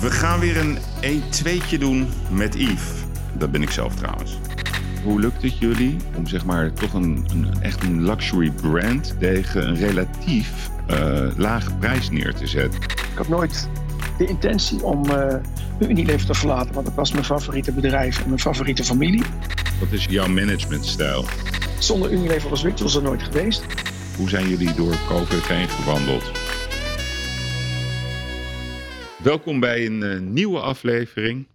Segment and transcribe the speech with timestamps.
[0.00, 2.90] We gaan weer een 1-2'tje doen met Yves.
[3.32, 4.38] Dat ben ik zelf trouwens.
[5.04, 9.68] Hoe lukt het jullie om zeg maar toch een, een echt een luxury brand tegen
[9.68, 10.96] een relatief uh,
[11.36, 12.80] lage prijs neer te zetten?
[12.82, 13.68] Ik had nooit
[14.18, 15.34] de intentie om uh,
[15.78, 19.22] Unilever te verlaten, want dat was mijn favoriete bedrijf en mijn favoriete familie.
[19.80, 21.24] Wat is jouw managementstijl?
[21.78, 23.64] Zonder Unilever was Rituals er nooit geweest.
[24.16, 26.37] Hoe zijn jullie door COVID heen gewandeld?
[29.28, 31.48] Welkom bij een uh, nieuwe aflevering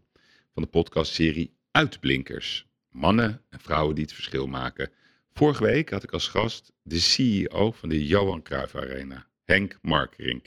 [0.53, 2.67] van de podcastserie Uitblinkers.
[2.89, 4.91] Mannen en vrouwen die het verschil maken.
[5.31, 10.45] Vorige week had ik als gast de CEO van de Johan Cruijff Arena, Henk Markerink.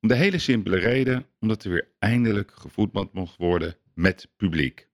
[0.00, 4.88] Om de hele simpele reden, omdat er weer eindelijk gevoetbald mocht worden met publiek.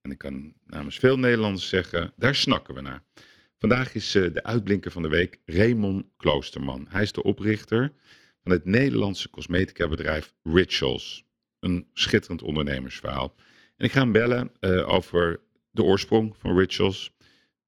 [0.00, 3.02] En ik kan namens veel Nederlanders zeggen, daar snakken we naar.
[3.58, 6.86] Vandaag is uh, de uitblinker van de week Raymond Kloosterman.
[6.88, 7.92] Hij is de oprichter
[8.46, 11.24] van het Nederlandse cosmetica bedrijf Rituals.
[11.58, 13.34] Een schitterend ondernemersverhaal.
[13.76, 17.10] En ik ga hem bellen uh, over de oorsprong van Rituals,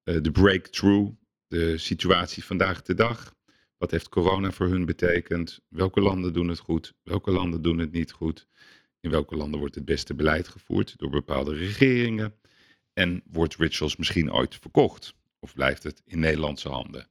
[0.03, 1.11] uh, de breakthrough,
[1.47, 3.35] de situatie vandaag de dag.
[3.77, 5.59] Wat heeft corona voor hun betekend?
[5.69, 6.93] Welke landen doen het goed?
[7.03, 8.47] Welke landen doen het niet goed?
[8.99, 12.35] In welke landen wordt het beste beleid gevoerd door bepaalde regeringen?
[12.93, 15.13] En wordt Rituals misschien ooit verkocht?
[15.39, 17.07] Of blijft het in Nederlandse handen?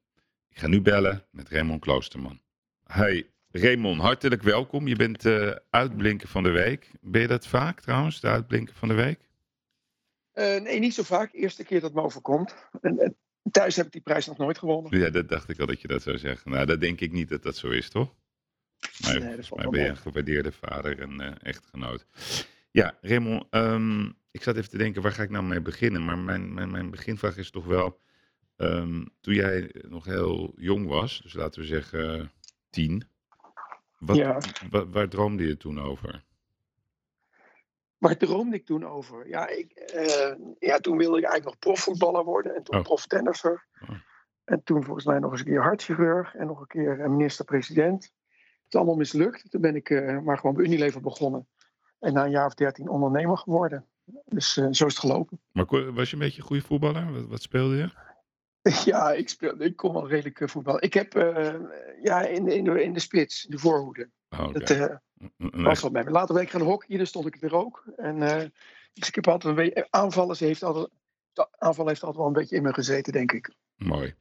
[0.49, 2.41] Ik ga nu bellen met Raymond Kloosterman.
[2.83, 4.89] Hey, Raymond, hartelijk welkom.
[4.89, 6.91] Je bent uh, uitblinker van de week.
[7.01, 9.19] Ben je dat vaak trouwens, de uitblinker van de week?
[10.35, 11.33] Uh, nee, niet zo vaak.
[11.33, 12.55] Eerste keer dat me overkomt.
[12.81, 13.17] En, en,
[13.51, 14.99] thuis heb ik die prijs nog nooit gewonnen.
[14.99, 16.51] Ja, dat dacht ik al dat je dat zou zeggen.
[16.51, 18.15] Nou, dat denk ik niet dat dat zo is, toch?
[19.03, 22.07] Maar nee, ben je een gewaardeerde vader en uh, echtgenoot.
[22.71, 26.05] Ja, Raymond, um, ik zat even te denken, waar ga ik nou mee beginnen?
[26.05, 28.01] Maar mijn, mijn, mijn beginvraag is toch wel,
[28.57, 32.31] um, toen jij nog heel jong was, dus laten we zeggen
[32.71, 33.09] tien,
[33.99, 34.39] wat, Ja.
[34.71, 36.25] wa- waar droomde je toen over?
[37.99, 39.29] Waar droomde ik toen over?
[39.29, 42.83] Ja, ik, eh, ja, toen wilde ik eigenlijk nog profvoetballer worden en toen Oh.
[42.83, 43.67] proftennisser.
[43.83, 43.91] Oh.
[44.45, 48.03] En toen volgens mij nog eens een keer hartchirurg en nog een keer eh, minister-president.
[48.05, 48.13] Het
[48.69, 49.51] is allemaal mislukt.
[49.51, 51.47] Toen ben ik eh, maar gewoon bij Unilever begonnen.
[51.99, 53.87] En na een jaar of dertien ondernemer geworden.
[54.25, 55.41] Dus zo is het gelopen.
[55.53, 57.13] Maar was je een beetje een goede voetballer?
[57.13, 57.91] Wat, wat speelde je?
[58.85, 60.83] Ja, ik, speel, ik kon wel redelijk eh, voetbal.
[60.85, 61.55] Ik heb eh,
[62.03, 64.11] ja, in, de, in, de, in de spits, de voorhoede.
[64.31, 64.53] Oh.
[64.53, 66.11] Dat eh, Een- een was wat bij me.
[66.11, 67.85] Later ben ik gaan hockeyen, daar stond ik weer ook.
[67.97, 68.19] En
[68.93, 69.87] dus ik heb altijd een beetje...
[69.91, 70.89] Aanvallen heeft altijd,
[71.59, 73.55] aanval heeft altijd wel een beetje in me gezeten, denk ik.
[73.77, 74.15] Mooi.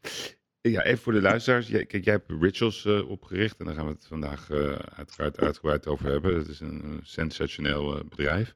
[0.61, 1.67] Ja, even voor de luisteraars.
[1.67, 5.87] Jij, kijk, jij hebt Rituals opgericht en daar gaan we het vandaag eh, uiteraard uitgebreid
[5.87, 6.35] over hebben.
[6.37, 8.55] Het is een, een sensationeel bedrijf.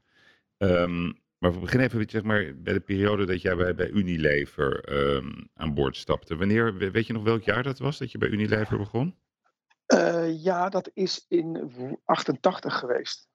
[0.58, 5.30] Ehm, maar we beginnen even zeg maar, bij de periode dat jij bij, Unilever ehm,
[5.54, 6.36] aan boord stapte.
[6.36, 9.16] Wanneer, we- weet je nog welk jaar dat was dat je bij Unilever begon?
[9.86, 11.70] Eh, ja, dat is in
[12.04, 13.28] 88 geweest.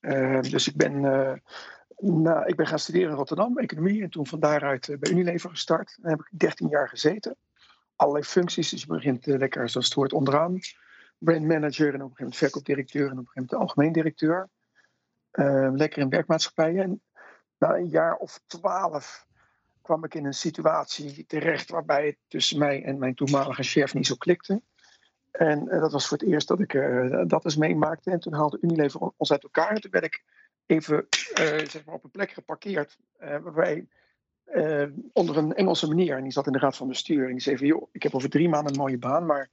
[0.00, 1.00] Eh, dus ik ben,
[1.96, 4.02] na, ik ben gaan studeren in Rotterdam, economie.
[4.02, 5.98] En toen van daaruit eh, bij Unilever gestart.
[6.00, 7.36] Daar heb ik 13 jaar gezeten.
[7.96, 8.70] Allerlei functies.
[8.70, 10.58] Dus je begint lekker, zoals het hoort, onderaan.
[11.18, 14.48] Brandmanager en op een gegeven moment verkoopdirecteur en op een gegeven moment algemeen directeur.
[15.30, 16.82] Eh, lekker in werkmaatschappijen.
[16.82, 17.02] En
[17.60, 19.26] na een jaar of twaalf
[19.82, 24.06] kwam ik in een situatie terecht waarbij het tussen mij en mijn toenmalige chef niet
[24.06, 24.62] zo klikte.
[25.30, 28.10] En eh, dat was voor het eerst dat ik eh, dat eens meemaakte.
[28.10, 29.70] En toen haalde Unilever on- ons uit elkaar.
[29.70, 30.22] En toen werd ik
[30.66, 32.98] even eh, zeg maar op een plek geparkeerd.
[33.18, 33.86] waarbij
[35.12, 36.16] onder een Engelse meneer.
[36.16, 37.24] En die zat in de raad van bestuur.
[37.24, 39.26] En die zei van joh, ik heb over drie maanden een mooie baan.
[39.26, 39.50] Maar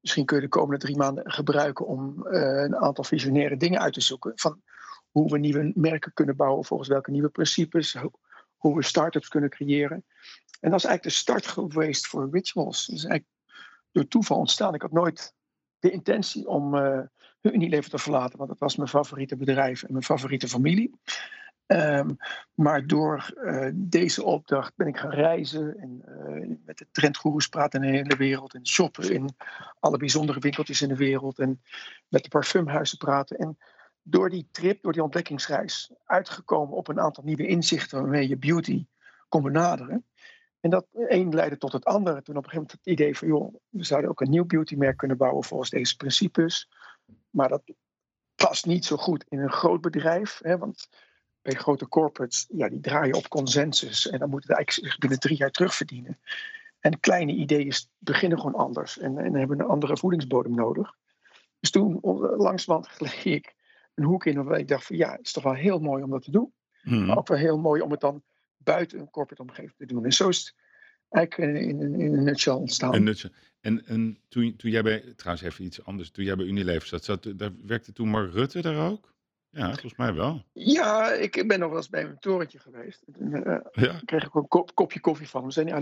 [0.00, 4.00] misschien kun je de komende drie maanden gebruiken om een aantal visionaire dingen uit te
[4.00, 4.32] zoeken.
[4.34, 4.62] Van
[5.10, 6.64] hoe we nieuwe merken kunnen bouwen.
[6.64, 7.94] Volgens welke nieuwe principes.
[7.94, 8.18] ho-
[8.56, 10.04] Hoe we start-ups kunnen creëren.
[10.60, 12.86] En dat is eigenlijk de start geweest voor Rituals.
[12.86, 13.32] Dus eigenlijk
[13.92, 14.74] door toeval ontstaan.
[14.74, 15.34] Ik had nooit
[15.78, 17.00] de intentie om eh
[17.42, 20.94] Unilever te verlaten, want dat was mijn favoriete bedrijf en mijn favoriete familie.
[21.66, 22.10] Ehm,
[22.54, 27.82] maar door eh, deze opdracht ben ik gaan reizen en eh, met de trendgoeroes praten
[27.82, 29.34] in de hele wereld en shoppen in
[29.78, 31.62] alle bijzondere winkeltjes in de wereld en
[32.08, 33.36] met de parfumhuizen praten.
[33.38, 33.58] En
[34.02, 38.86] door die trip, door die ontdekkingsreis, uitgekomen op een aantal nieuwe inzichten waarmee je beauty
[39.28, 40.04] kon benaderen.
[40.60, 42.22] En dat een leidde tot het andere.
[42.22, 44.96] Toen op een gegeven moment het idee van, joh, we zouden ook een nieuw beautymerk
[44.96, 46.68] kunnen bouwen volgens deze principes.
[47.30, 47.62] Maar dat
[48.34, 50.38] past niet zo goed in een groot bedrijf.
[50.42, 50.88] Hè, want
[51.42, 54.08] bij grote corporates, ja, die draaien op consensus.
[54.08, 56.18] En dan moeten ze eigenlijk binnen drie jaar terugverdienen.
[56.80, 58.98] En kleine ideeën beginnen gewoon anders.
[58.98, 60.94] En, en hebben een andere voedingsbodem nodig.
[61.60, 61.98] Dus toen
[62.82, 63.54] gleed ik
[64.00, 66.10] een hoek in waarbij ik dacht van, ja, het is toch wel heel mooi om
[66.10, 66.52] dat te doen.
[66.82, 67.04] Mhm.
[67.06, 68.22] Maar ook wel heel mooi om het dan
[68.56, 70.04] buiten een corporate omgeving te doen.
[70.04, 70.54] En zo is het
[71.08, 72.94] eigenlijk eh, in, in, in een nutshell ontstaan.
[72.94, 76.46] En, nutje- en, en toen, toen jij bij, trouwens even iets anders, toen jij bij
[76.46, 79.08] Unilever zat, zat daar werkte toen Mark Rutte daar ook?
[79.52, 80.44] Ja, volgens mij wel.
[80.52, 83.04] Ja, ik ben nog wel eens bij een torentje geweest.
[83.12, 84.00] Toen uh, Ja.
[84.04, 85.50] kreeg ik ook een kop- kopje koffie van hem.
[85.50, 85.80] Zei, ja,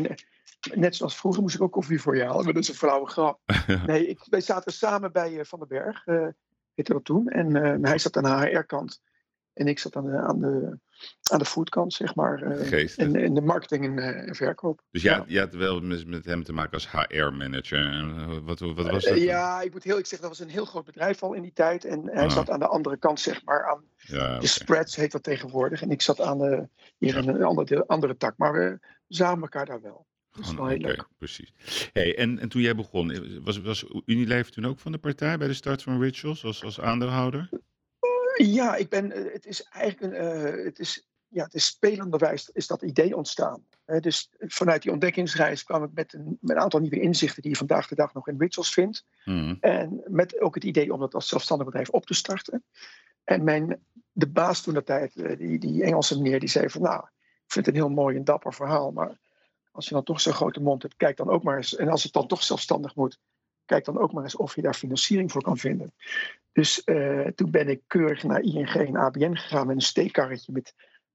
[0.75, 2.45] net zoals vroeger moest ik ook koffie voor je halen.
[2.45, 3.41] Maar dat is een flauwe grap.
[3.87, 6.27] Nee, ik, wij zaten samen bij eh, Van den Berg, eh
[6.79, 7.29] heette dat toen.
[7.29, 9.01] En eh, hij zat aan de HR-kant.
[9.53, 10.79] En ik zat aan de, aan de,
[11.31, 12.43] aan de foodkant, zeg maar.
[12.43, 14.83] eh, en, en de marketing en, eh, en verkoop.
[14.91, 15.25] Dus Ja.
[15.27, 17.79] jij had wel met, hem te maken als HR-manager.
[17.87, 19.23] En eh, wat, wat was Eh, dat?
[19.23, 21.53] ja, ik moet heel eerlijk zeggen, dat was een heel groot bedrijf al in die
[21.53, 21.85] tijd.
[21.85, 22.31] En hij Ah.
[22.31, 25.83] zat aan de andere kant, zeg maar, aan Ja, de spreads heet dat tegenwoordig.
[25.83, 28.37] En ik zat aan de, hier in een andere, andere tak.
[28.37, 28.79] Maar we
[29.09, 30.07] zagen elkaar daar wel.
[30.59, 31.53] Oké, precies.
[31.93, 35.39] Hey, en, en toen jij begon, eh, was, was Unilever toen ook van de partij
[35.39, 37.49] bij de start van Rituals als, als aandeelhouder?
[38.37, 42.51] Ja, ik ben, eh, het is eigenlijk een, eh, het is, ja, het is spelenderwijs
[42.53, 43.67] is dat idee ontstaan.
[44.01, 47.57] Dus vanuit die ontdekkingsreis kwam ik met een, met een aantal nieuwe inzichten die je
[47.57, 49.05] vandaag de dag nog in Rituals vindt.
[49.25, 49.55] Mhm.
[49.61, 52.65] En met ook het idee om dat als zelfstandig bedrijf op te starten.
[53.25, 53.81] En mijn,
[54.13, 57.01] de baas toen dat tijd, eh, die, die Engelse meneer, die zei van nou,
[57.45, 59.19] ik vind het een heel mooi en dapper verhaal, maar
[59.79, 61.77] als je dan toch zo'n grote mond hebt, kijk dan ook maar eens.
[61.77, 63.19] En als het dan toch zelfstandig moet,
[63.65, 65.93] kijk dan ook maar eens of je daar financiering voor kan vinden.
[66.53, 70.75] Dus eh, toen ben ik keurig naar ING en ABN gegaan met een steekkarretje met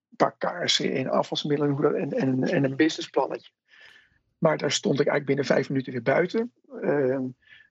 [0.09, 3.51] een paar kaarsen en dat- en, en, en een businessplannetje.
[4.37, 6.53] Maar daar stond ik eigenlijk binnen vijf minuten weer buiten.
[6.81, 7.19] Eh,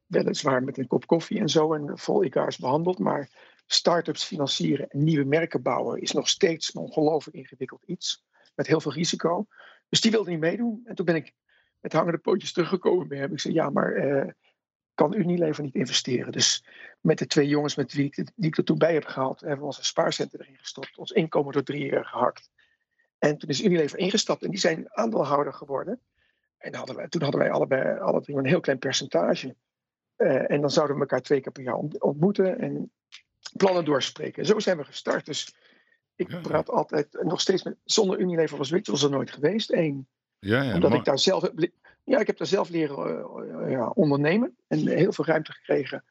[0.07, 2.99] weliswaar met een kop koffie en zo en vol egaars behandeld.
[2.99, 3.29] Maar
[3.67, 8.25] start-ups financieren en nieuwe merken bouwen is nog steeds een ongelooflijk ingewikkeld iets.
[8.55, 9.47] Met heel veel risico.
[9.93, 10.83] Dus die wilde niet meedoen.
[10.85, 11.33] En toen ben ik
[11.81, 13.33] met hangende pootjes teruggekomen bij hem.
[13.33, 14.31] Ik zei, ja, maar eh,
[14.95, 16.33] kan Unilever niet investeren?
[16.33, 16.65] Dus
[17.01, 19.59] met de twee jongens met wie ik, die ik er toen bij heb gehaald, hebben
[19.59, 20.99] we onze spaarcenten erin gestopt.
[20.99, 22.51] Ons inkomen door drie jaar gehakt.
[23.19, 26.01] En toen is Unilever ingestapt en die zijn aandeelhouder geworden.
[26.59, 29.57] En hadden toen hadden wij allebei, alle drie een heel klein percentage.
[30.17, 32.93] Eh, en dan zouden we elkaar twee keer per jaar ont- ontmoeten en
[33.57, 34.47] plannen doorspreken.
[34.47, 35.27] Zo zijn we gestart.
[35.27, 35.55] Dus
[36.29, 39.73] ik praat altijd, en nog steeds met, zonder Unilever was Rituals er nooit geweest.
[39.73, 40.09] Eén,
[40.39, 40.75] Ja, ja.
[40.75, 41.71] omdat ik daar zelf heb,
[42.05, 44.57] ja, ik heb daar zelf leren eh, ja, ondernemen.
[44.69, 46.05] En heel veel ruimte gekregen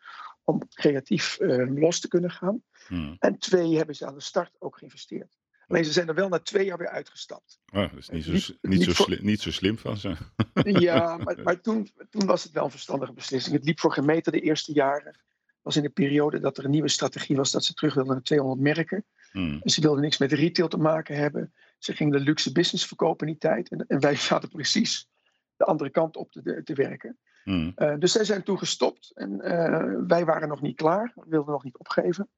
[0.44, 2.64] om creatief eh, los te kunnen gaan.
[2.90, 3.16] Mhm.
[3.20, 5.40] En twee, hebben ze aan de start ook geïnvesteerd.
[5.68, 7.60] Alleen ze zijn er wel na twee jaar weer uitgestapt.
[7.74, 10.16] Oh, dat is niet zo, Niet- zo slim, niet zo slim van ze.
[10.64, 13.56] Ja, maar, maar toen, toen was het wel een verstandige beslissing.
[13.56, 15.20] Het liep voor geen meter de eerste jaren.
[15.62, 18.24] Was in de periode dat er een nieuwe strategie was dat ze terug wilden naar
[18.24, 19.06] 200 merken.
[19.32, 19.60] Mhm.
[19.64, 21.54] En ze wilden niks met retail te maken hebben.
[21.78, 23.70] Ze gingen de luxe business verkopen in die tijd.
[23.70, 25.10] En, en wij zaten precies
[25.56, 27.18] de andere kant op te, te werken.
[27.44, 27.72] Mhm.
[27.76, 29.12] Eh, dus zij zijn toen gestopt.
[29.16, 31.12] En eh, wij waren nog niet klaar.
[31.16, 32.30] We wilden nog niet opgeven.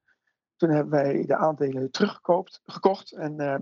[0.56, 3.12] Toen hebben wij de aandelen teruggekoopt, gekocht.
[3.12, 3.52] En, eh,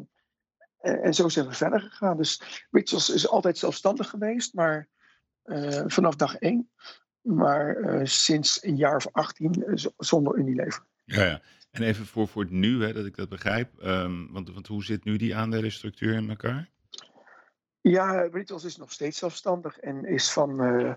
[0.78, 2.16] en, en zo zijn we verder gegaan.
[2.16, 4.54] Dus Rituals is altijd zelfstandig geweest.
[4.54, 4.88] Maar
[5.86, 6.70] vanaf dag één.
[7.20, 10.84] Maar sinds een jaar of 18 eh, z- zonder Unilever.
[11.04, 11.40] Ja, ja.
[11.72, 13.78] En even voor, voor het nu, hè, dat ik dat begrijp.
[13.78, 16.70] ehm, want, want hoe zit nu die aandelenstructuur in elkaar?
[17.80, 20.94] Ja, Rituals is nog steeds zelfstandig en is van, eh,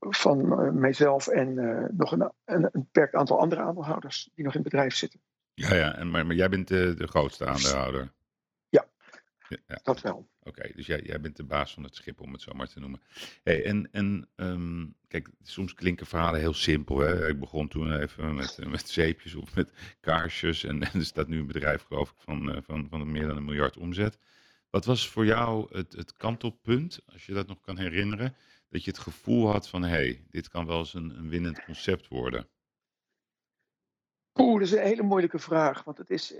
[0.00, 4.54] van eh, mijzelf en eh, nog een, een, een beperkt aantal andere aandeelhouders die nog
[4.54, 5.20] in het bedrijf zitten.
[5.54, 5.96] Ja, ja.
[5.96, 8.12] En, maar, maar jij bent de, de grootste aandeelhouder.
[9.48, 9.80] Ja.
[9.82, 10.28] Dat wel.
[10.42, 12.80] Oké, dus jij, jij bent de baas van het schip, om het zo maar te
[12.80, 13.00] noemen.
[13.42, 16.98] Hey, en en ehm, kijk, soms klinken verhalen heel simpel.
[16.98, 17.28] Hè?
[17.28, 20.64] Ik begon toen even met, eh, met zeepjes of met kaarsjes.
[20.64, 23.36] En, en er staat nu een bedrijf, geloof ik, van, eh, van, van meer dan
[23.36, 24.18] een miljard omzet.
[24.70, 28.36] Wat was voor jou het, het kantelpunt, als je dat nog kan herinneren,
[28.68, 31.64] dat je het gevoel had van, hé, hey, dit kan wel eens een, een winnend
[31.64, 32.48] concept worden?
[34.40, 35.84] Oeh, dat is een hele moeilijke vraag.
[35.84, 36.34] Want het is.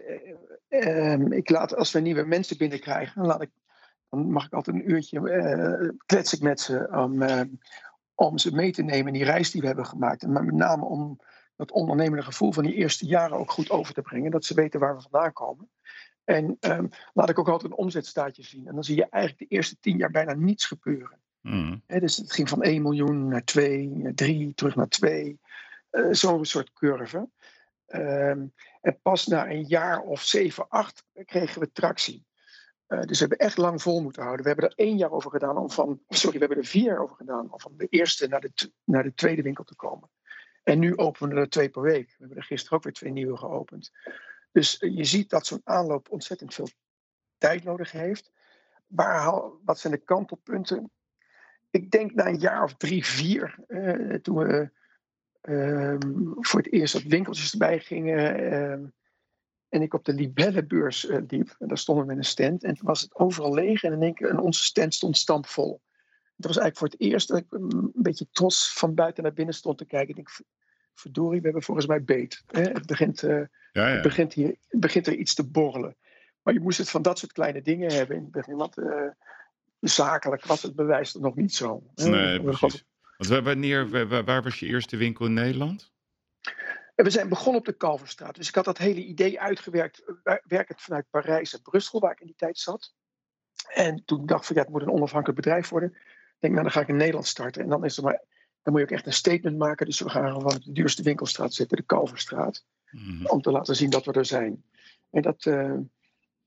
[0.69, 3.51] eh, ehm, ik laat, als we nieuwe mensen binnenkrijgen, dan, laat ik,
[4.11, 7.41] dan mag ik altijd een uurtje eh klets ik met ze om, eh,
[8.15, 10.23] om ze mee te nemen in die reis die we hebben gemaakt.
[10.23, 11.19] En maar met name om
[11.57, 14.31] dat ondernemende gevoel van die eerste jaren ook goed over te brengen.
[14.31, 15.69] Dat ze weten waar we vandaan komen.
[16.25, 18.67] En ehm, laat ik ook altijd een omzetstaatje zien.
[18.67, 21.19] En dan zie je eigenlijk de eerste tien jaar bijna niets gebeuren.
[21.87, 25.41] Hè, dus het ging van 1 miljoen naar 2, naar 3, terug naar 2.
[25.91, 27.29] Eh, Zo'n soort curve.
[27.89, 28.47] Ehm,
[28.81, 32.27] en pas na een jaar of 7, 8 kregen we tractie.
[32.87, 34.45] Eh, dus we hebben echt lang vol moeten houden.
[34.45, 36.01] We hebben er één jaar over gedaan om van.
[36.09, 39.03] Sorry, we hebben er vier jaar over gedaan om van de eerste naar de, naar
[39.03, 40.11] de tweede winkel te komen.
[40.63, 42.07] En nu openen we er twee per week.
[42.07, 43.93] We hebben er gisteren ook weer twee nieuwe geopend.
[44.53, 46.69] Dus eh, je ziet dat zo'n aanloop ontzettend veel
[47.39, 48.31] tijd nodig heeft.
[48.87, 50.91] Waar, wat zijn de kantelpunten?
[51.71, 54.71] ik denk na een jaar of drie, vier, eh, toen we
[55.41, 56.01] ehm,
[56.35, 58.51] voor het eerst wat winkeltjes erbij gingen.
[58.53, 58.85] ehm,
[59.69, 61.55] en ik op de Libellenbeurs eh, liep.
[61.59, 62.65] En daar stonden we met een stand.
[62.65, 63.83] En toen was het overal leeg.
[63.83, 65.81] En in één keer, en onze stand stond stampvol.
[66.37, 69.33] Dat was eigenlijk voor het eerst dat ik mm, een beetje trots van buiten naar
[69.33, 70.09] binnen stond te kijken.
[70.09, 70.41] Ik denk,
[70.95, 72.43] verdorie, we hebben volgens mij beet.
[72.47, 72.63] Hè?
[72.63, 73.85] Het, begint, uh, ja, ja.
[73.87, 75.97] Het, begint hier, het begint er iets te borrelen.
[76.43, 78.57] Maar je moest het van dat soort kleine dingen hebben in het begin.
[78.57, 79.11] Want uh,
[79.81, 81.83] zakelijk was het bewijs nog niet zo.
[81.95, 82.85] Nee, precies.
[83.19, 85.93] Want wanneer, waar, was je eerste winkel in Nederland?
[86.95, 88.35] En we zijn begonnen op de Kalverstraat.
[88.35, 90.03] Dus ik had dat hele idee uitgewerkt,
[90.45, 92.95] werkend vanuit Parijs en Brussel, waar ik in die tijd zat.
[93.69, 95.89] En toen dacht ik van ja, het moet een onafhankelijk bedrijf worden.
[95.91, 97.63] Ik denk, nou dan ga ik in Nederland starten.
[97.63, 98.23] En dan, is er maar,
[98.63, 99.87] dan moet je ook echt een statement maken.
[99.87, 102.65] Dus we gaan gewoon op de duurste winkelstraat zitten, de Kalverstraat.
[102.91, 104.65] Mm Om te laten zien dat we er zijn.
[105.11, 105.79] En dat, uh,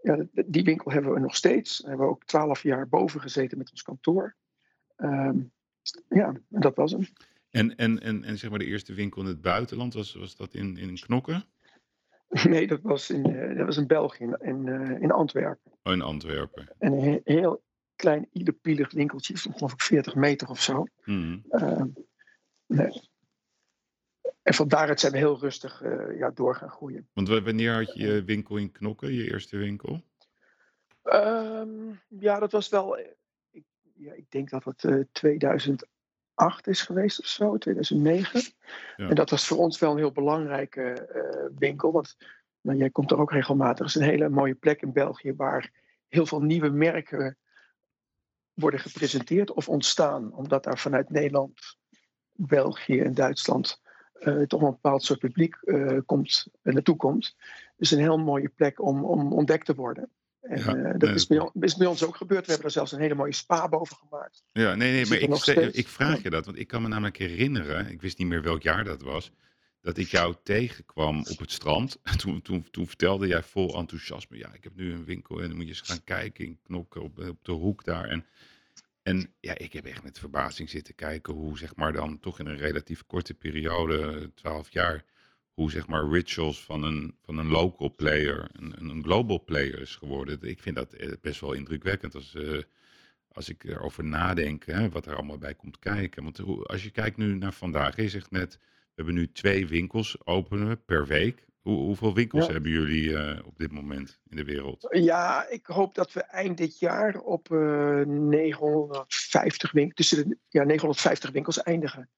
[0.02, 1.78] ja, die winkel hebben we nog steeds.
[1.78, 4.36] Daar hebben we ook twaalf jaar boven gezeten met ons kantoor.
[4.98, 5.52] Um,
[6.08, 7.08] ja, dat was hem.
[7.50, 10.54] En, en, en, en zeg maar de eerste winkel in het buitenland, was, was dat
[10.54, 11.46] in, in Knokken?
[12.50, 15.72] Nee, dat was in, uh, dat was in België, in, uh, in Antwerpen.
[15.84, 16.76] Oh, in Antwerpen.
[16.78, 17.64] En een heel
[17.96, 20.86] klein, iederpielig winkeltje, van geloof ik 40 meter of zo.
[21.06, 21.44] Mm.
[21.50, 21.84] Uh,
[22.66, 23.10] nee.
[24.42, 27.10] En van daaruit zijn we heel rustig uh, ja, door gaan groeien.
[27.14, 30.04] Want wanneer had je je winkel in Knokken, je eerste winkel?
[31.04, 33.00] Um, ja, dat was wel.
[34.02, 35.88] Ik, ja, ik denk dat het 2008
[36.68, 38.42] is geweest of zo, 2009.
[38.96, 39.08] Ja.
[39.08, 41.92] En dat was voor ons wel een heel belangrijke uh, winkel.
[41.92, 42.18] Want
[42.62, 43.86] nou, jij komt er ook regelmatig.
[43.86, 45.72] Het is een hele mooie plek in België waar
[46.08, 47.38] heel veel nieuwe merken
[48.54, 50.34] worden gepresenteerd of ontstaan.
[50.34, 51.78] Omdat daar vanuit Nederland,
[52.32, 53.82] België en Duitsland
[54.20, 55.56] uh, toch een bepaald soort publiek
[56.06, 57.36] komt, naartoe komt.
[57.78, 60.12] Dus een heel mooie plek om, om ontdekt te worden.
[60.42, 62.46] En ja, dat is, bij ons, is, bij ons, ook gebeurd.
[62.46, 64.44] We hebben er zelfs een hele mooie spa boven gemaakt.
[64.52, 67.92] Ja, nee, nee, maar ik, ik, vraag je dat, want ik kan me namelijk herinneren,
[67.92, 69.32] ik wist niet meer welk jaar dat was,
[69.82, 72.00] dat ik jou tegenkwam op het strand.
[72.18, 75.58] Toen, toen, toen vertelde jij vol enthousiasme, ja, ik heb nu een winkel en dan
[75.58, 78.08] moet je eens gaan kijken in Knokken op, op de hoek daar.
[78.08, 78.26] En
[79.04, 82.46] en ja, ik heb echt met verbazing zitten kijken hoe, zeg maar, dan toch in
[82.46, 85.04] een relatief korte periode, 12 jaar,
[85.62, 89.96] hoe, zeg maar, rituals van een, van een local player een, een global player is
[89.96, 90.38] geworden.
[90.42, 92.62] Ik vind dat eh, best wel indrukwekkend als, uh,
[93.32, 96.24] als ik erover nadenk, hè, wat er allemaal bij komt kijken.
[96.24, 100.26] Want als je kijkt nu naar vandaag, je zegt net, we hebben nu twee winkels
[100.26, 101.46] openen per week.
[101.62, 102.52] Hoe, hoeveel winkels ja.
[102.52, 104.88] hebben jullie uh, op dit moment in de wereld?
[104.90, 110.64] Ja, ik hoop dat we eind dit jaar op uh, 950 winkels, tussen de, ja,
[110.64, 112.10] 950 winkels eindigen.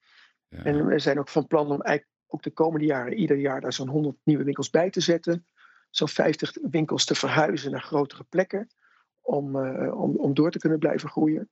[0.49, 0.63] Ja.
[0.63, 3.73] En we zijn ook van plan om eigenlijk ook de komende jaren ieder jaar daar
[3.73, 5.45] zo'n 100 nieuwe winkels bij te zetten.
[5.89, 8.67] Zo'n 50 winkels te verhuizen naar grotere plekken.
[9.21, 11.49] Om, uh, om, om door te kunnen blijven groeien.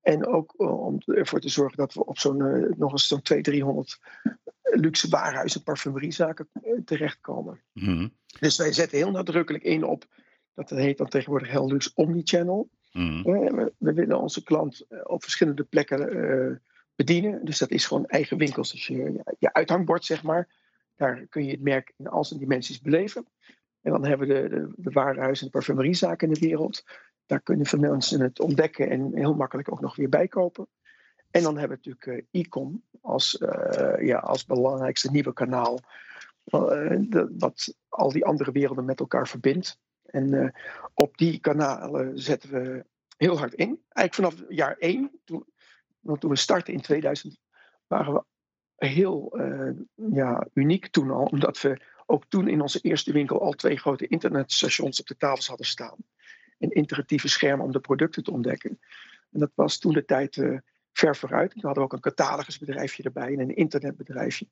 [0.00, 2.36] En ook om ervoor te zorgen dat we op zo'n
[2.76, 4.00] nog eens zo'n 200, 300
[4.62, 7.60] luxe warenhuizen, parfumeriezaken eh, terechtkomen.
[7.72, 10.04] Mm Dus wij zetten heel nadrukkelijk in op,
[10.54, 12.68] dat heet dan tegenwoordig heel luxe omnichannel.
[12.92, 16.00] Mm we, we, willen onze klant eh, op verschillende plekken
[16.96, 17.44] bedienen.
[17.44, 18.72] Dus dat is gewoon eigen winkels.
[18.72, 20.48] Dus je, je uithangbord, zeg maar.
[20.96, 23.26] Daar kun je het merk in al zijn dimensies beleven.
[23.80, 26.84] En dan hebben we de, de, de en de parfumeriezaken in de wereld.
[27.26, 30.66] Daar kunnen veel mensen het ontdekken en heel makkelijk ook nog weer bijkopen.
[31.30, 35.78] En dan hebben we natuurlijk uh, e-com als, uh, ja, als belangrijkste nieuwe kanaal.
[36.44, 39.78] De, wat al die andere werelden met elkaar verbindt.
[40.04, 40.54] En
[40.94, 42.84] op die kanalen zetten we
[43.16, 43.80] heel hard in.
[43.88, 45.44] Eigenlijk vanaf jaar één, toen,
[46.04, 47.38] want toen we startten in 2000,
[47.86, 48.22] waren we
[48.86, 49.38] heel
[49.94, 51.24] ja, uniek toen al.
[51.24, 55.48] Omdat we ook toen in onze eerste winkel al twee grote internetstations op de tafels
[55.48, 55.96] hadden staan.
[56.58, 58.80] En interactieve schermen om de producten te ontdekken.
[59.30, 60.36] En dat was toen de tijd
[60.92, 61.54] ver vooruit.
[61.54, 64.48] We hadden ook een catalogusbedrijfje erbij en een internetbedrijfje.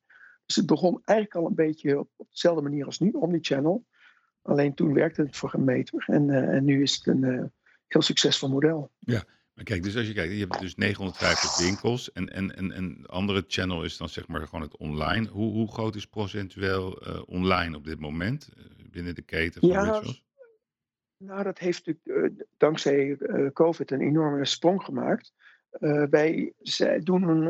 [0.47, 3.85] Dus het begon eigenlijk al een beetje op, dezelfde manier als nu, omnichannel.
[4.43, 6.05] Alleen toen werkte het voor geen meter.
[6.07, 7.53] En, uh, en nu is het een
[7.87, 8.91] heel succesvol model.
[8.99, 9.25] Ja,
[9.63, 12.13] kijk, dus als je kijkt, je hebt dus 950 winkels.
[12.13, 15.29] En, en, en, en andere channel is dan zeg maar gewoon het online.
[15.29, 18.49] Hoe, hoe groot is procentueel uh, online op dit moment
[18.91, 20.25] binnen de keten van ja, Rituals?
[21.17, 23.19] Nou, dat heeft natuurlijk dankzij
[23.53, 25.33] COVID een enorme sprong gemaakt.
[26.11, 26.53] Wij
[27.01, 27.43] doen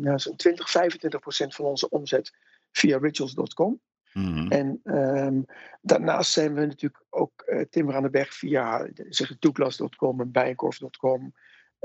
[0.00, 2.32] nou, zo'n 20, 25 procent van onze omzet
[2.70, 3.80] via rituals.com.
[4.16, 4.50] Mm-hmm.
[4.50, 5.44] En um,
[5.80, 11.34] daarnaast zijn we natuurlijk ook uh, timmer aan de weg via zeg, Douglas.com en Bijenkorf.com.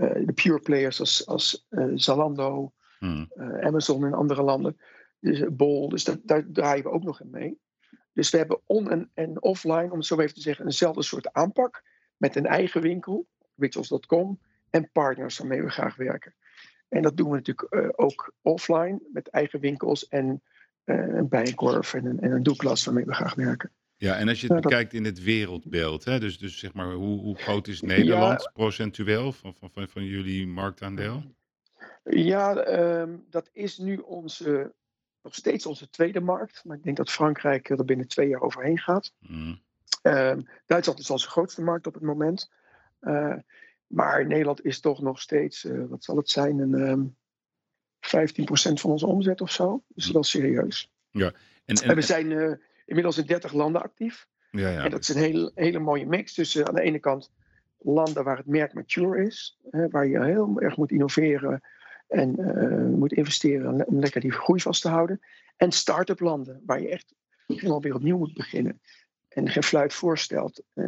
[0.01, 3.31] Uh, de pure players als, als Zalando, mm.
[3.61, 4.77] Amazon en andere landen.
[5.19, 7.59] Dus Bol, dus dat, daar draaien we ook nog in mee.
[8.13, 11.33] Dus we hebben on- en, en offline, om het zo even te zeggen, eenzelfde soort
[11.33, 11.83] aanpak.
[12.17, 14.39] Met een eigen winkel, rituals.com
[14.69, 16.33] en partners waarmee we graag werken.
[16.89, 20.41] En dat doen we natuurlijk uh, ook offline met eigen winkels en
[20.85, 23.71] uh, een Bijenkorf en een, en een Douglas waarmee we graag werken.
[24.01, 27.19] Ja, en als je het bekijkt in het wereldbeeld, hè, dus, dus zeg maar, hoe,
[27.19, 31.23] hoe groot is Nederland ja, procentueel van, van, van, van, jullie marktaandeel?
[32.03, 32.67] Ja,
[33.01, 34.73] um, dat is nu onze
[35.21, 36.63] nog steeds onze tweede markt.
[36.65, 39.13] Maar ik denk dat Frankrijk er binnen twee jaar overheen gaat.
[39.19, 39.55] Mhm.
[40.01, 42.51] Ehm, Duitsland is onze grootste markt op het moment.
[42.99, 43.35] Eh,
[43.87, 47.05] maar Nederland is toch nog steeds, eh, wat zal het zijn, een ehm
[47.99, 49.83] 15% van onze omzet of zo.
[49.87, 50.91] Dus wel serieus.
[51.11, 51.33] En,
[51.65, 52.51] En, en, we zijn eh,
[52.91, 54.27] inmiddels in 30 landen actief.
[54.51, 57.31] ja, ja, en dat is een hele, hele mooie mix tussen aan de ene kant
[57.77, 61.61] landen waar het merk mature is, hè, waar je heel erg moet innoveren
[62.07, 65.19] en eh, moet investeren om lekker die groei vast te houden.
[65.57, 67.13] En start-up landen, waar je echt
[67.45, 68.81] helemaal weer opnieuw moet beginnen
[69.27, 70.63] en geen fluit voorstelt.
[70.73, 70.85] Eh,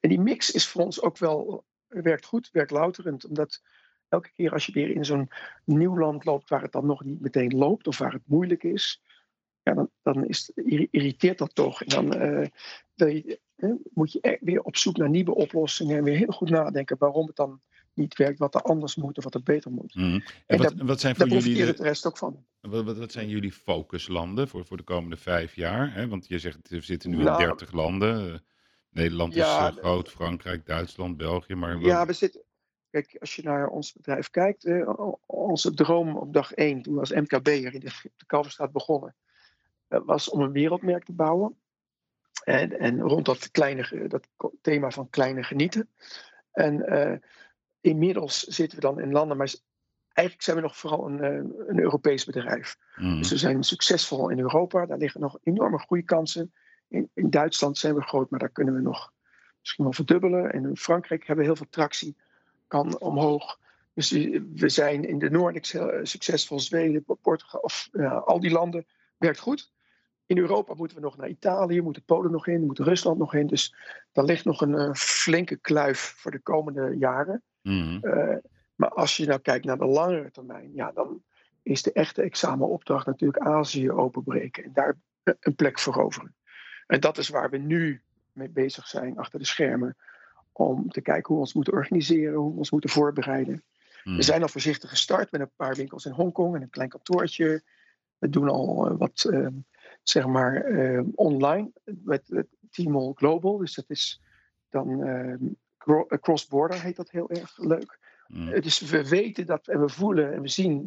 [0.00, 3.62] en die mix is voor ons ook wel, werkt goed, werkt louterend, omdat
[4.08, 5.30] elke keer als je weer in zo'n
[5.64, 9.02] nieuw land loopt waar het dan nog niet meteen loopt of waar het moeilijk is,
[9.62, 11.82] ja, dan, dan is, het- irri- irriteert dat toch.
[11.82, 12.46] En dan eh,
[12.94, 13.40] wil je,
[13.94, 17.26] moet je echt weer op zoek naar nieuwe oplossingen en weer heel goed nadenken waarom
[17.26, 17.60] het dan
[17.94, 19.94] niet werkt, wat er anders moet of wat er beter moet.
[19.94, 20.04] Mhm.
[20.14, 22.44] En En wat, wat zijn voor jullie de, de rest ook van.
[22.60, 25.94] wat, wat, wat zijn jullie focuslanden voor, voor de komende vijf jaar?
[25.94, 26.08] Hè?
[26.08, 28.44] Want je zegt, we zitten nu in Nou, 30 landen.
[28.90, 31.54] Nederland Ja, is groot, Frankrijk, Duitsland, België.
[31.54, 32.42] Maar Ja, we zitten.
[32.90, 37.00] Kijk, als je naar ons bedrijf kijkt, eh, onze droom op dag één, toen we
[37.00, 39.14] als MKB'er in de, de Kalverstraat begonnen,
[40.04, 41.56] was om een wereldmerk te bouwen.
[42.44, 44.28] En, en rond dat, kleine, ge- dat
[44.60, 45.88] thema van kleine genieten.
[46.52, 47.18] En eh,
[47.80, 49.54] inmiddels zitten we dan in landen, maar
[50.12, 52.76] eigenlijk zijn we nog vooral een, eh, een Europees bedrijf.
[52.96, 53.18] Mhm.
[53.18, 54.86] Dus we zijn succesvol in Europa.
[54.86, 56.52] Daar liggen nog enorme groeikansen.
[56.88, 59.12] In, in Duitsland zijn we groot, maar daar kunnen we nog
[59.60, 60.52] misschien wel verdubbelen.
[60.52, 62.16] En in Frankrijk hebben we heel veel tractie,
[62.66, 63.58] kan omhoog.
[63.94, 64.10] Dus
[64.54, 66.60] we zijn in de Noordics heel eh, succesvol.
[66.60, 69.71] Zweden, Portugal, of ja, al die landen werkt goed.
[70.32, 73.46] In Europa moeten we nog naar Italië, moeten Polen nog in, moet Rusland nog in.
[73.46, 73.74] Dus
[74.12, 77.42] daar ligt nog een eh, flinke kluif voor de komende jaren.
[77.62, 77.98] Mhm.
[78.00, 78.36] Eh,
[78.74, 81.22] maar als je nou kijkt naar de langere termijn, ja, dan
[81.62, 86.34] is de echte examenopdracht natuurlijk Azië openbreken en daar eh, een plek veroveren.
[86.86, 89.96] En dat is waar we nu mee bezig zijn achter de schermen.
[90.52, 93.62] Om te kijken hoe we ons moeten organiseren, hoe we ons moeten voorbereiden.
[94.04, 94.16] Mhm.
[94.16, 97.62] We zijn al voorzichtig gestart met een paar winkels in Hongkong en een klein kantoortje.
[98.18, 99.30] We doen al wat,
[100.02, 103.56] zeg maar, eh, online met het Tmall Global.
[103.58, 104.22] Dus dat is
[104.68, 105.34] dan eh,
[105.78, 107.98] cro- eh, cross-border, heet dat heel erg leuk.
[108.26, 108.48] Mhm.
[108.48, 110.84] Eh, Dus we weten dat en we voelen en we zien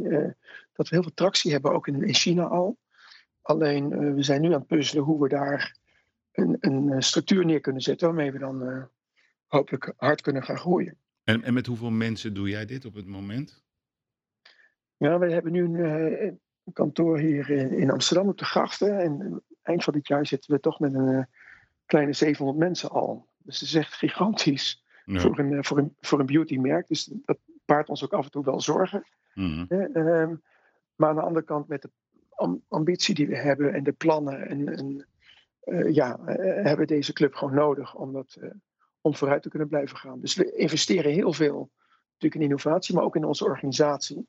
[0.74, 2.78] dat we heel veel tractie hebben, ook in, in China al.
[3.42, 5.78] Alleen we zijn nu aan het puzzelen hoe we daar
[6.32, 8.90] een, een structuur neer kunnen zetten waarmee we dan
[9.46, 10.98] hopelijk hard kunnen gaan groeien.
[11.24, 13.64] En, en met hoeveel mensen doe jij dit op het moment?
[14.98, 16.40] Ja, we hebben nu een
[16.74, 19.00] kantoor hier in, in Amsterdam op de grachten.
[19.00, 21.24] En eind van dit jaar zitten we toch met een eh,
[21.86, 23.28] kleine 700 mensen al.
[23.38, 25.20] Dus het is echt gigantisch Ja.
[25.20, 26.88] voor, een, eh, voor, een, voor een beautymerk.
[26.88, 29.04] Dus dat baart ons ook af en toe wel zorgen.
[29.34, 29.66] Mhm.
[29.70, 30.36] Ehm,
[30.96, 31.90] maar aan de andere kant met de
[32.30, 34.48] am- ambitie die we hebben en de plannen.
[34.48, 35.08] En, en
[35.60, 38.38] eh, ja, hebben we deze club gewoon nodig om, dat,
[39.02, 40.20] om vooruit te kunnen blijven gaan.
[40.20, 41.72] Dus we investeren heel veel
[42.12, 44.28] natuurlijk in innovatie, maar ook in onze organisatie.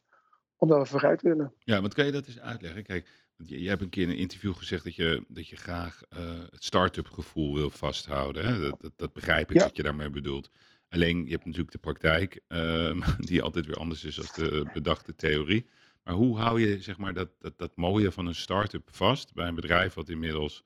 [0.56, 1.52] Omdat we vooruit willen.
[1.64, 2.82] Ja, want kan je dat eens uitleggen?
[2.82, 6.02] Kijk, je, je hebt een keer in een interview gezegd dat je, dat je graag
[6.08, 6.18] eh,
[6.50, 8.44] het start-up gevoel wil vasthouden.
[8.46, 8.60] Hè?
[8.60, 9.62] Dat, dat, dat begrijp ik Ja.
[9.64, 10.50] wat je daarmee bedoelt.
[10.88, 15.14] Alleen, je hebt natuurlijk de praktijk, ehm, die altijd weer anders is dan de bedachte
[15.14, 15.66] theorie.
[16.04, 19.48] Maar hoe hou je zeg maar, dat, dat, dat mooie van een start-up vast bij
[19.48, 20.64] een bedrijf wat inmiddels,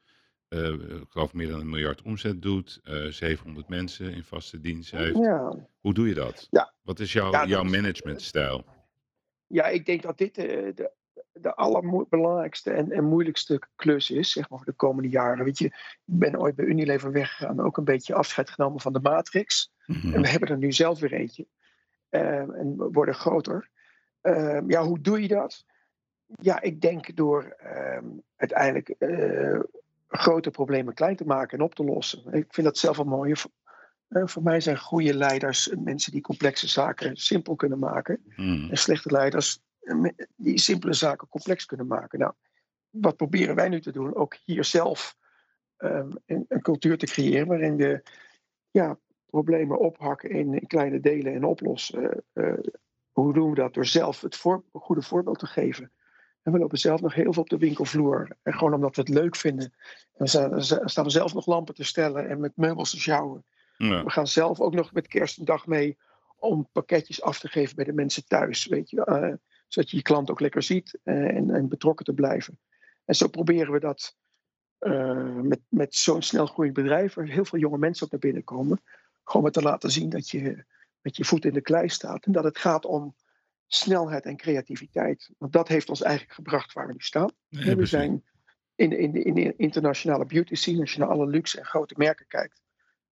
[0.49, 4.91] eh, ik geloof, meer dan een miljard omzet doet, eh 700 mensen in vaste dienst
[4.91, 5.19] heeft?
[5.19, 6.47] Ja, Hoe doe je dat?
[6.51, 6.73] Ja.
[6.83, 8.65] Wat is jouw, jouw managementstijl?
[9.51, 10.91] Ja ik denk dat dit eh, de,
[11.33, 15.45] de allerbelangrijkste en, en moeilijkste klus is, zeg maar, voor de komende jaren.
[15.45, 19.01] Weet je, ik ben ooit bij Unilever weggegaan, ook een beetje afscheid genomen van de
[19.01, 19.73] matrix.
[19.87, 20.15] Mhm.
[20.15, 21.47] En we hebben er nu zelf weer eentje.
[22.09, 23.71] Ehm, en we worden groter.
[24.21, 25.65] Ehm, ja, hoe doe je dat?
[26.27, 29.61] Ja, ik denk door ehm, uiteindelijk eh,
[30.09, 32.33] grote problemen klein te maken en op te lossen.
[32.33, 33.35] Ik vind dat zelf wel mooi.
[34.11, 38.23] Voor, eh, voor mij zijn goede leiders mensen die complexe zaken simpel kunnen maken.
[38.37, 38.71] Mhm.
[38.71, 40.05] En slechte leiders eh,
[40.37, 42.19] die simpele zaken complex kunnen maken.
[42.19, 42.33] Nou,
[42.91, 44.15] wat proberen wij nu te doen?
[44.15, 45.17] Ook hier zelf
[45.77, 48.03] ehm, een, een cultuur te creëren waarin we
[48.71, 52.25] ja, problemen ophakken in, in kleine delen en oplossen.
[52.33, 52.53] Eh,
[53.13, 53.75] hoe doen we dat?
[53.75, 55.93] Door zelf het voor, goede voorbeeld te geven.
[56.43, 58.37] En we lopen zelf nog heel veel op de winkelvloer.
[58.43, 59.73] En gewoon omdat we het leuk vinden.
[60.13, 63.01] En we staan, we staan we zelf nog lampen te stellen en met meubels te
[63.01, 63.45] sjouwen.
[63.89, 64.05] Ja.
[64.05, 65.99] We gaan zelf ook nog met kerst een dag mee
[66.39, 68.67] om pakketjes af te geven bij de mensen thuis.
[68.67, 69.35] Weet je, eh,
[69.69, 72.59] zodat je je klant ook lekker ziet eh, en, en betrokken te blijven.
[73.05, 74.17] En zo proberen we dat
[74.79, 78.45] eh, met, met zo'n snel groeiend bedrijf, waar heel veel jonge mensen ook naar binnen
[78.45, 78.81] komen,
[79.25, 80.65] gewoon maar te laten zien dat je
[81.01, 82.25] met je voet in de klei staat.
[82.25, 83.15] En dat het gaat om
[83.67, 85.31] snelheid en creativiteit.
[85.39, 87.31] Want dat heeft ons eigenlijk gebracht waar we nu staan.
[87.49, 88.25] Ja, we zijn
[88.75, 92.27] in, in, in de internationale beauty scene, als je naar alle luxe en grote merken
[92.27, 92.61] kijkt.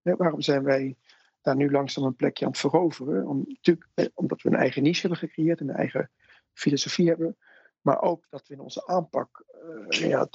[0.03, 0.97] Hè, waarom zijn wij
[1.43, 3.27] daar nu langzaam een plekje aan het veroveren?
[3.27, 6.11] Om, natuurlijk, omdat we een eigen niche hebben gecreëerd, een eigen
[6.53, 7.37] filosofie hebben.
[7.81, 9.45] Maar ook dat we in onze aanpak
[9.91, 10.29] uh, ja,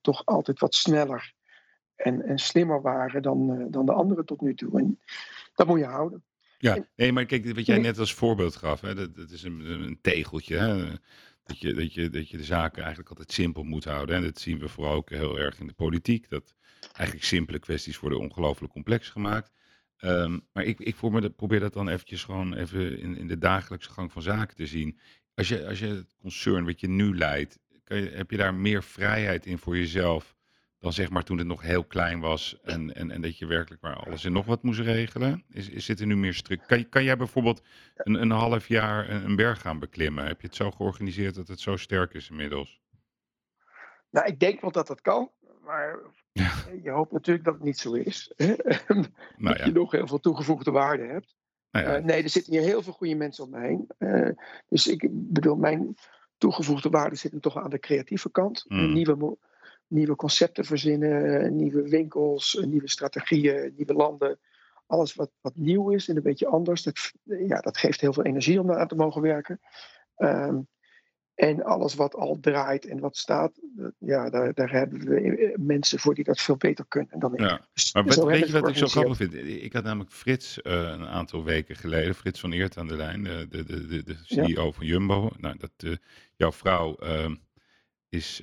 [0.00, 1.32] toch altijd wat sneller
[1.96, 4.78] en, en slimmer waren dan, uh, dan de anderen tot nu toe.
[4.78, 5.00] En
[5.54, 6.24] dat moet je houden.
[6.58, 9.60] Ja, nee, maar kijk, wat jij net als voorbeeld gaf, hè, dat, dat is een,
[9.60, 10.56] een tegeltje.
[10.56, 10.92] Hè,
[11.44, 14.16] dat, je, dat, je, dat je de zaken eigenlijk altijd simpel moet houden.
[14.16, 16.28] En dat zien we vooral ook heel erg in de politiek.
[16.28, 16.54] Dat
[16.92, 19.52] eigenlijk simpele kwesties worden ongelooflijk complex gemaakt.
[20.00, 23.90] Um, maar ik, ik me, probeer dat dan eventjes gewoon even in, in de dagelijkse
[23.90, 24.98] gang van zaken te zien.
[25.34, 28.54] Als je, als je het concern wat je nu leidt, kan je, heb je daar
[28.54, 30.36] meer vrijheid in voor jezelf
[30.84, 33.82] dan zeg maar toen het nog heel klein was en, en, en dat je werkelijk
[33.82, 35.44] maar alles en nog wat moest regelen?
[35.48, 36.66] Is, is zit er nu meer strikt?
[36.66, 37.62] Kan, kan jij bijvoorbeeld
[37.94, 40.26] een, een half jaar een, een berg gaan beklimmen?
[40.26, 42.80] Heb je het zo georganiseerd dat het zo sterk is inmiddels?
[44.10, 45.30] Nou, ik denk wel dat dat kan,
[45.62, 45.98] maar
[46.82, 48.32] je hoopt natuurlijk dat het niet zo is.
[48.36, 49.64] nou, dat ja.
[49.64, 51.34] je nog heel veel toegevoegde waarde hebt.
[51.70, 51.98] Nou ja.
[51.98, 53.88] uh, nee, er zitten hier heel veel goede mensen om me heen.
[53.98, 54.30] Uh,
[54.68, 55.94] dus ik bedoel, mijn
[56.38, 58.64] toegevoegde waarde zit toch aan de creatieve kant.
[58.68, 58.92] Mm.
[58.92, 59.36] Nieuwe
[59.94, 64.38] nieuwe concepten verzinnen, nieuwe winkels, nieuwe strategieën, nieuwe landen.
[64.86, 68.24] Alles wat, wat nieuw is en een beetje anders, dat, ja, dat geeft heel veel
[68.24, 69.60] energie om aan te mogen werken.
[70.16, 70.68] Um,
[71.34, 73.60] en alles wat al draait en wat staat,
[73.98, 77.40] ja, daar, daar hebben we mensen voor die dat veel beter kunnen dan ik.
[77.40, 77.66] Ja.
[77.72, 79.34] Dus, maar weet, weet je wat ik zo grappig vind?
[79.34, 83.22] Ik had namelijk Frits uh, een aantal weken geleden, Frits van Eert aan de lijn,
[83.22, 84.72] de, de, de, de CEO ja.
[84.72, 85.30] van Jumbo.
[85.36, 85.96] Nou, dat, uh,
[86.36, 87.30] jouw vrouw uh,
[88.08, 88.42] is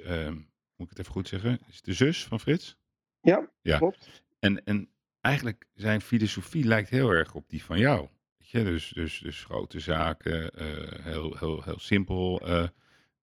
[0.82, 2.78] moet ik het even goed zeggen, is de zus van Frits?
[3.22, 3.78] Ja, ja.
[3.78, 4.24] klopt.
[4.39, 4.89] En, en
[5.22, 8.08] eigenlijk zijn filosofie lijkt heel erg op die van jou.
[8.38, 8.63] Weet je?
[8.63, 12.67] Dus, dus, dus grote zaken, uh, heel, heel, heel simpel uh,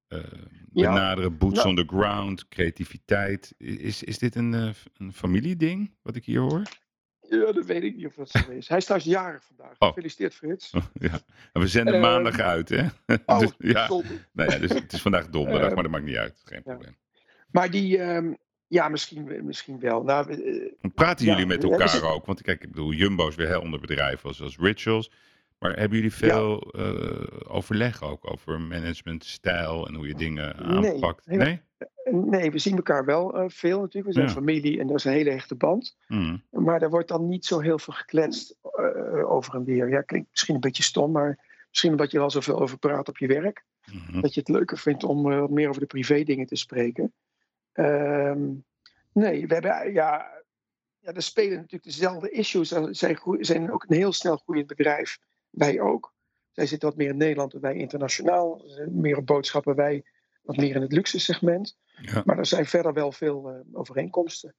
[0.08, 0.24] uh,
[0.68, 1.36] benaderen, ja.
[1.36, 3.54] boots nou, on the ground, creativiteit.
[3.58, 6.62] Is, is dit een, een familieding, wat ik hier hoor?
[7.20, 8.68] Ja, dat weet ik niet of dat zo is.
[8.68, 9.74] Hij is trouwens jarig vandaag.
[9.78, 9.88] Oh.
[9.88, 10.70] Gefeliciteerd, Frits.
[10.70, 11.20] Oh, ja.
[11.52, 12.86] En we zenden maandag uit, hè?
[13.26, 13.88] Oh, dus, ja.
[14.32, 16.42] Nou ja, dus het is vandaag donderdag, maar dat maakt niet uit.
[16.44, 16.96] Geen probleem.
[17.50, 20.02] Maar die, um, ja, misschien, misschien wel.
[20.02, 22.26] Nou, uh, Praten jullie met elkaar ja, ook?
[22.26, 25.10] Want kijk, ik bedoel, Jumbo is weer heel ander bedrijf als, als Rituals.
[25.58, 26.82] Maar hebben jullie veel ja.
[26.82, 31.26] uh, overleg ook over managementstijl en hoe je dingen aanpakt?
[31.26, 31.60] Nee, nee?
[32.12, 34.06] nee we zien elkaar wel uh, veel natuurlijk.
[34.06, 34.32] We zijn ja.
[34.32, 35.96] familie en dat is een hele hechte band.
[36.06, 36.42] Mm.
[36.50, 39.88] Maar er wordt dan niet zo heel veel gekletst uh, over en weer.
[39.88, 43.08] Ja, klinkt misschien een beetje stom, maar misschien omdat je er al zoveel over praat
[43.08, 43.64] op je werk.
[43.92, 44.20] Mm -hmm.
[44.20, 47.12] Dat je het leuker vindt om meer over de privé dingen te spreken.
[47.78, 48.64] Um,
[49.12, 50.42] nee, we hebben ja,
[50.98, 52.68] ja, er spelen natuurlijk dezelfde issues.
[52.68, 55.18] Zij zijn, zijn ook een heel snel groeiend bedrijf.
[55.50, 56.14] Wij ook.
[56.50, 58.62] Zij zitten wat meer in Nederland en wij internationaal.
[58.88, 60.04] Meer op boodschappen, wij
[60.42, 61.76] wat meer in het luxe segment.
[62.02, 62.22] Ja.
[62.24, 64.54] Maar er zijn verder wel veel uh, overeenkomsten.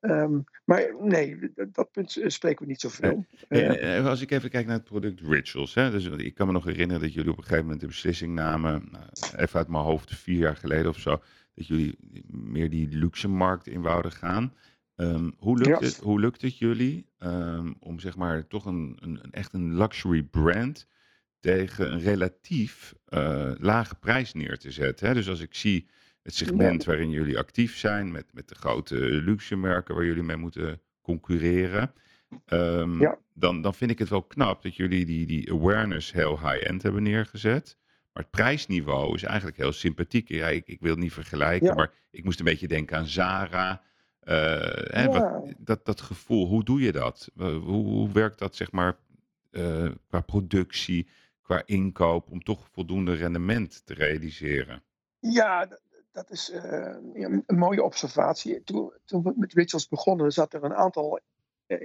[0.00, 3.26] Um, maar nee, dat punt spreken we niet zoveel.
[3.48, 5.74] Uh, als ik even kijk naar het product Rituals.
[5.74, 8.34] Hè, dus ik kan me nog herinneren dat jullie op een gegeven moment de beslissing
[8.34, 8.90] namen.
[9.36, 11.20] Even uit mijn hoofd, vier jaar geleden of zo
[11.58, 14.54] dat jullie meer die luxe markt in wouden gaan.
[14.96, 15.86] Um, hoe, lukt ja.
[15.86, 19.76] het, hoe lukt het jullie um, om zeg maar toch een, een, een, echt een
[19.76, 20.86] luxury brand
[21.40, 25.06] tegen een relatief uh, lage prijs neer te zetten?
[25.06, 25.14] Hè?
[25.14, 25.88] Dus als ik zie
[26.22, 26.90] het segment ja.
[26.90, 31.92] waarin jullie actief zijn, met, met de grote luxe merken waar jullie mee moeten concurreren,
[32.46, 33.18] um, ja.
[33.34, 37.02] dan, dan vind ik het wel knap dat jullie die, die awareness heel high-end hebben
[37.02, 37.78] neergezet.
[38.18, 40.28] Maar het prijsniveau is eigenlijk heel sympathiek.
[40.28, 41.74] Ja, ik, ik wil het niet vergelijken, ja.
[41.74, 43.70] maar ik moest een beetje denken aan Zara.
[43.70, 44.34] Uh,
[44.72, 45.08] hè, ja.
[45.08, 47.30] wat, dat, dat gevoel, hoe doe je dat?
[47.36, 48.96] Hoe, hoe, werkt dat, zeg maar,
[49.50, 51.08] uh, qua productie,
[51.42, 54.82] qua inkoop, om toch voldoende rendement te realiseren?
[55.18, 55.68] Ja,
[56.12, 56.52] dat is
[57.12, 58.62] een mooie observatie.
[58.64, 61.20] Toen, toen we met Rituals begonnen, zat er een aantal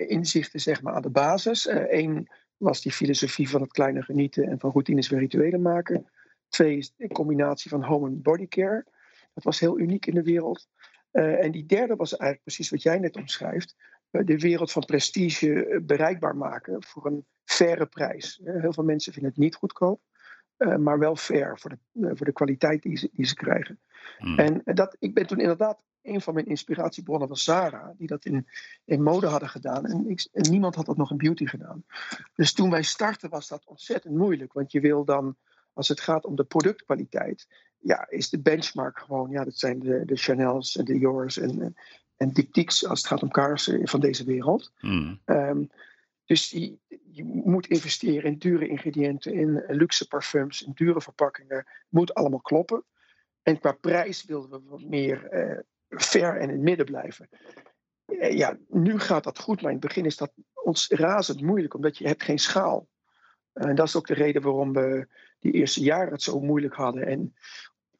[0.07, 1.67] inzichten zeg maar, aan de basis.
[1.89, 6.07] Eén was die filosofie van het kleine genieten en van routines weer rituelen maken.
[6.53, 8.85] Twee is een combinatie van home en body care.
[9.33, 10.67] Dat was heel uniek in de wereld.
[11.11, 13.75] Uh, en die derde was eigenlijk precies wat jij net omschrijft.
[14.11, 18.39] Uh, de wereld van prestige uh, bereikbaar maken voor een faire prijs.
[18.43, 20.01] heel veel mensen vinden het niet goedkoop,
[20.79, 23.79] maar wel fair voor de, voor de kwaliteit die ze, die ze krijgen.
[24.17, 24.39] Hmm.
[24.39, 28.47] En dat, ik ben toen inderdaad een van mijn inspiratiebronnen was Sarah, die dat in,
[28.85, 29.85] in mode hadden gedaan.
[29.85, 31.85] En, ik, en niemand had dat nog in beauty gedaan.
[32.35, 35.37] Dus toen wij startten was dat ontzettend moeilijk, want je wil dan
[35.73, 40.05] als het gaat om de productkwaliteit, ja, is de benchmark gewoon, ja, dat zijn de,
[40.05, 41.75] de Chanel's en de Yours en,
[42.17, 44.71] en Diptyques als het gaat om kaarsen van deze wereld.
[44.79, 45.19] Mm.
[45.25, 45.69] Um,
[46.25, 46.79] Dus die,
[47.11, 51.57] je moet investeren in dure ingrediënten, in luxe parfums, in dure verpakkingen.
[51.57, 52.83] Het moet allemaal kloppen.
[53.41, 55.59] En qua prijs wilden we wat meer uh,
[55.89, 57.29] ver en in het midden blijven.
[58.07, 61.73] Uh, ja, nu gaat dat goed, maar in het begin is dat ons razend moeilijk,
[61.73, 62.87] omdat je hebt geen schaal.
[63.53, 65.07] En dat is ook de reden waarom we
[65.39, 67.35] die eerste jaren het zo moeilijk hadden en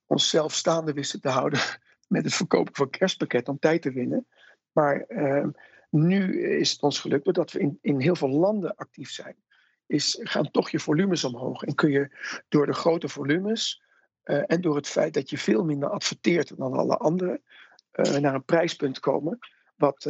[0.06, 1.60] onszelf staande wisten te houden
[2.08, 4.28] met het verkopen van kerstpakket om tijd te winnen.
[4.72, 5.48] Maar uh,
[5.90, 9.36] nu is het ons gelukt, doordat we in, in heel veel landen actief zijn,
[9.86, 11.64] is, gaan toch je volumes omhoog.
[11.64, 12.18] En kun je
[12.50, 13.84] door de grote volumes
[14.24, 17.42] uh, en door het feit dat je veel minder adverteert dan alle anderen,
[17.94, 19.40] uh, naar een prijspunt komen
[19.76, 20.10] wat,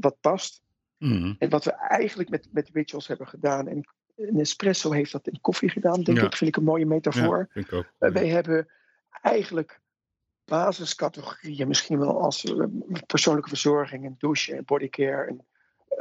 [0.00, 0.62] wat past.
[0.98, 1.36] Mm.
[1.38, 5.68] En wat we eigenlijk met, met rituals hebben gedaan, en Nespresso heeft dat in koffie
[5.68, 6.24] gedaan, denk Ja.
[6.24, 7.48] ik, vind ik een mooie metafoor.
[7.52, 7.84] Ja, ik ook.
[8.00, 8.68] Uh, wij hebben
[9.22, 9.80] eigenlijk
[10.44, 12.64] basiscategorieën, misschien wel als uh,
[13.06, 15.46] persoonlijke verzorging en douche en bodycare en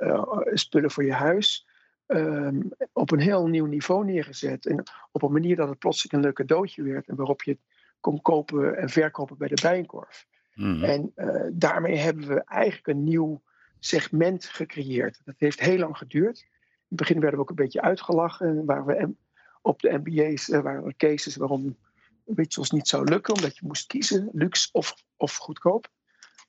[0.07, 1.67] uh, spullen voor je huis.
[2.07, 4.65] Um, op een heel nieuw niveau neergezet.
[4.65, 7.07] En op een manier dat het plotseling een leuk cadeautje werd.
[7.07, 7.59] En waarop je het
[7.99, 10.25] kon kopen en verkopen bij de bijenkorf.
[10.53, 10.83] Mhm.
[10.83, 13.41] En uh, daarmee hebben we eigenlijk een nieuw
[13.79, 15.21] segment gecreëerd.
[15.23, 16.45] Dat heeft heel lang geduurd.
[16.85, 18.65] In het begin werden we ook een beetje uitgelachen.
[18.65, 19.15] Waar we
[19.61, 21.77] op de MBA's uh, waren er cases waarom
[22.25, 25.87] rituals niet zou lukken, omdat je moest kiezen, luxe of, of goedkoop.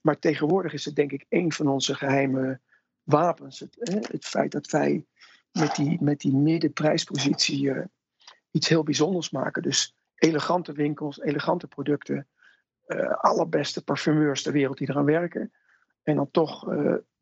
[0.00, 2.60] Maar tegenwoordig is het denk ik een van onze geheime
[3.02, 3.60] wapens.
[3.60, 5.06] Het, het feit dat wij
[5.52, 7.84] met die, met die middenprijspositie uh,
[8.50, 9.62] iets heel bijzonders maken.
[9.62, 12.28] Dus elegante winkels, elegante producten,
[12.86, 15.52] uh, allerbeste parfumeurs ter wereld die eraan werken.
[16.02, 16.68] En dan toch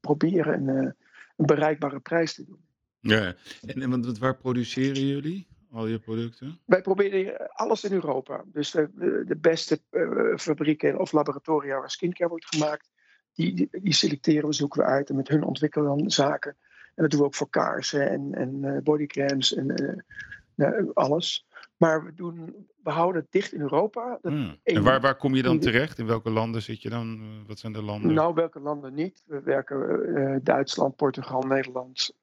[0.00, 0.94] proberen een,
[1.37, 2.63] een, bereikbare prijs te doen.
[3.07, 3.35] Ja,
[3.67, 5.47] en, en waar produceren jullie?
[5.75, 6.59] al je producten?
[6.64, 8.45] Wij proberen alles in Europa.
[8.47, 12.90] Dus de, de beste uh, fabrieken of laboratoria waar skincare wordt gemaakt,
[13.33, 16.57] die, die, selecteren we, zoeken we uit en met hun ontwikkelen dan zaken.
[16.95, 20.03] En dat doen we ook voor kaarsen en, en bodycremes en
[20.55, 21.47] uh, alles.
[21.77, 24.19] Maar we, doen, we houden het dicht in Europa.
[24.23, 24.57] Hmm.
[24.63, 25.99] En waar, waar kom je dan terecht?
[25.99, 27.21] In welke landen zit je dan?
[27.47, 28.15] Wat zijn de landen?
[28.15, 29.23] Nou, welke landen niet?
[29.27, 32.15] We werken Duitsland, Portugal, Nederland,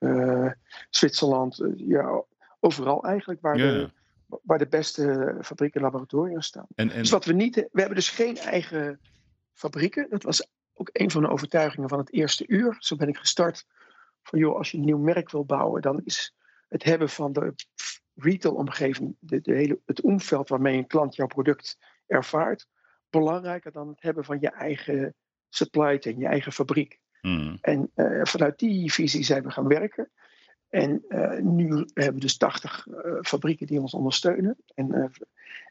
[0.90, 1.62] Zwitserland.
[1.76, 2.24] ja,
[2.60, 3.90] overal eigenlijk waar, de,
[4.44, 6.68] waar de beste fabrieken en laboratoria staan.
[6.76, 7.00] En, en...
[7.00, 9.00] Dus wat we niet, we hebben dus geen eigen
[9.54, 10.08] fabrieken.
[10.10, 12.76] Dat was ook een van de overtuigingen van het eerste uur.
[12.80, 13.66] Zo ben ik gestart
[14.24, 16.36] van joh, als je een nieuw merk wil bouwen, dan is
[16.70, 17.54] het hebben van de
[18.22, 22.68] retail-omgeving, de, de hele, het omveld waarmee een klant jouw product ervaart,
[23.10, 25.16] belangrijker dan het hebben van je eigen
[25.50, 27.00] supply chain, je eigen fabriek.
[27.22, 27.58] Hmm.
[27.62, 30.12] En uh, vanuit die visie zijn we gaan werken.
[30.70, 34.58] En uh, nu hebben we dus 80 uh, fabrieken die ons ondersteunen.
[34.76, 35.12] En,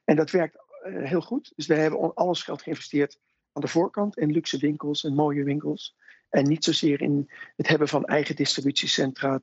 [0.05, 1.53] en dat werkt heel goed.
[1.57, 3.19] Dus we hebben alles geld geïnvesteerd
[3.53, 5.97] aan de voorkant in luxe winkels en mooie winkels.
[6.31, 9.41] En niet zozeer in het hebben van eigen distributiecentra,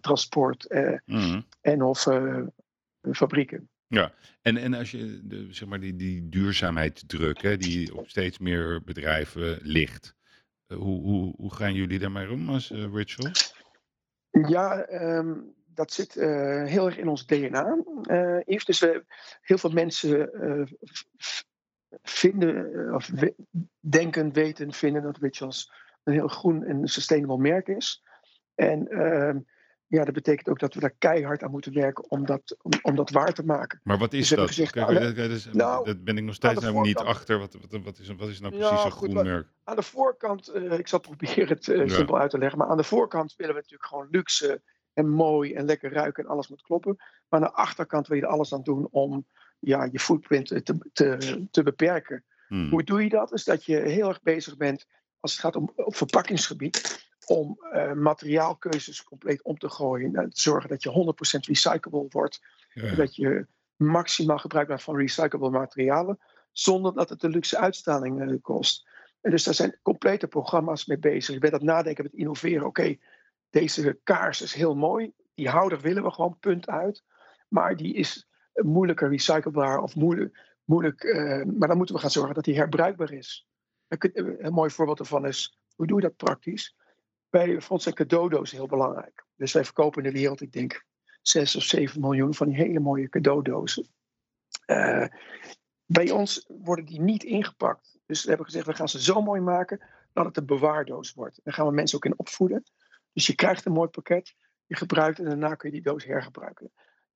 [0.00, 0.74] transport
[1.04, 1.44] mm.
[1.60, 2.06] en of
[3.12, 3.68] fabrieken.
[3.86, 8.38] Ja, en, en als je de, zeg maar die, die duurzaamheidsdruk, hè, die op steeds
[8.38, 10.14] meer bedrijven ligt.
[10.66, 13.30] Hoe, hoe, hoe gaan jullie daarmee om als Ritual?
[14.30, 17.76] Ja, um, dat zit uh, heel erg in ons DNA,
[18.10, 18.64] uh, Yves.
[18.64, 19.04] Dus we,
[19.40, 20.66] heel veel mensen uh,
[22.02, 23.34] vinden, of we,
[23.80, 25.72] denken, weten, vinden dat Rituals
[26.04, 28.02] een heel groen en sustainable merk is.
[28.54, 28.88] En
[29.92, 32.96] ja, dat betekent ook dat we daar keihard aan moeten werken om dat, om, om
[32.96, 33.80] dat waar te maken.
[33.82, 34.48] Maar wat is dus dat?
[34.48, 37.38] Gezegd, Kijk, dat, is, nou, dat ben ik nog steeds nou niet achter.
[37.38, 39.46] Wat, wat, wat, is, wat is nou precies ja, een groen goed, merk?
[39.64, 41.94] Aan de voorkant, uh, ik zal proberen het uh, ja.
[41.94, 44.62] simpel uit te leggen, maar aan de voorkant willen we natuurlijk gewoon luxe
[44.92, 46.96] en mooi en lekker ruiken en alles moet kloppen.
[47.28, 49.26] Maar aan de achterkant wil je er alles aan doen om
[49.58, 52.24] ja, je footprint te, te, te beperken.
[52.48, 52.70] Hmm.
[52.70, 53.32] Hoe doe je dat?
[53.32, 54.86] Is dat je heel erg bezig bent,
[55.22, 60.14] als het gaat om op verpakkingsgebied, om uh, materiaalkeuzes compleet om te gooien.
[60.14, 62.42] En te zorgen dat je 100% recyclable wordt.
[62.72, 62.94] Ja.
[62.94, 66.18] Dat je maximaal gebruik maakt van recyclable materialen.
[66.52, 68.88] Zonder dat het de luxe uitstraling uh, kost.
[69.20, 71.34] En dus daar zijn complete programma's mee bezig.
[71.34, 72.66] Je bent het nadenken met innoveren.
[72.66, 73.00] Oké, okay,
[73.50, 75.12] deze kaars is heel mooi.
[75.34, 77.04] Die houder willen we gewoon, punt uit.
[77.48, 80.38] Maar die is moeilijker recyclebaar of moeilijk.
[80.64, 83.46] moeilijk uh, maar dan moeten we gaan zorgen dat die herbruikbaar is.
[83.98, 86.76] Een mooi voorbeeld daarvan is, hoe doe je dat praktisch?
[87.30, 89.24] Bij ons zijn cadeaudozen heel belangrijk.
[89.36, 90.84] Dus wij verkopen in de wereld, ik denk,
[91.22, 93.86] 6 of 7 miljoen van die hele mooie cadeaudozen.
[94.66, 95.06] Uh,
[95.84, 97.98] bij ons worden die niet ingepakt.
[98.06, 99.80] Dus we hebben gezegd, we gaan ze zo mooi maken
[100.12, 101.40] dat het een bewaardoos wordt.
[101.42, 102.64] Daar gaan we mensen ook in opvoeden.
[103.12, 104.34] Dus je krijgt een mooi pakket,
[104.66, 106.72] je gebruikt en daarna kun je die doos hergebruiken.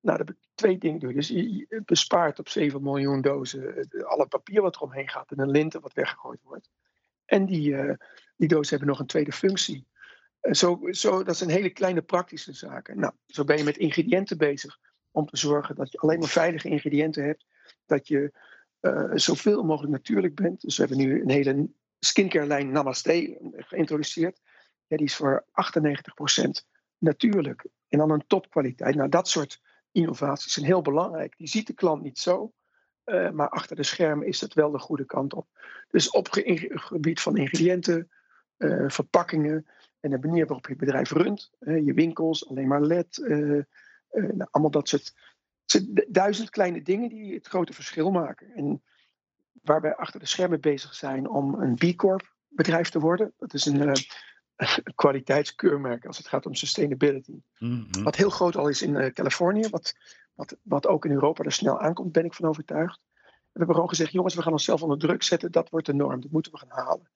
[0.07, 1.13] Nou, dat twee dingen doen.
[1.13, 5.81] Dus je bespaart op 7 miljoen dozen alle papier wat eromheen gaat en een linten
[5.81, 6.69] wat weggegooid wordt.
[7.25, 7.93] En die, uh,
[8.35, 9.87] die dozen hebben nog een tweede functie.
[10.51, 12.99] zo, zo, dat zijn hele kleine praktische zaken.
[12.99, 14.79] Nou, zo ben je met ingrediënten bezig
[15.11, 17.45] om te zorgen dat je alleen maar veilige ingrediënten hebt.
[17.85, 18.31] Dat je
[19.13, 20.61] zoveel mogelijk natuurlijk bent.
[20.61, 24.41] Dus we hebben nu een hele skincare lijn Namaste geïntroduceerd.
[24.87, 26.65] Ja, die is voor 98%
[26.97, 27.65] natuurlijk.
[27.87, 28.95] En dan een topkwaliteit.
[28.95, 31.37] Nou, dat soort innovaties zijn heel belangrijk.
[31.37, 32.51] Die ziet de klant niet zo.
[33.05, 35.47] Uh, maar achter de schermen is het wel de goede kant op.
[35.89, 36.27] Dus op
[36.69, 38.11] gebied van ingrediënten,
[38.57, 39.67] uh, verpakkingen
[39.99, 43.17] en de manier waarop je bedrijf runt, je winkels, alleen maar LED,
[44.09, 45.13] nou, allemaal dat soort
[46.07, 48.51] duizend kleine dingen die het grote verschil maken.
[48.55, 48.83] En
[49.51, 53.33] waar wij achter de schermen bezig zijn om een B Corp bedrijf te worden.
[53.37, 53.95] Dat is een,
[54.95, 57.41] kwaliteitskeurmerk als het gaat om sustainability.
[57.59, 58.03] Mhm.
[58.03, 59.95] Wat heel groot al is in uh, Californië, wat,
[60.33, 62.99] wat, wat ook in Europa er snel aankomt, ben ik van overtuigd.
[63.23, 66.21] we hebben gewoon gezegd, jongens, we gaan onszelf onder druk zetten, dat wordt de norm,
[66.21, 67.09] dat moeten we gaan halen.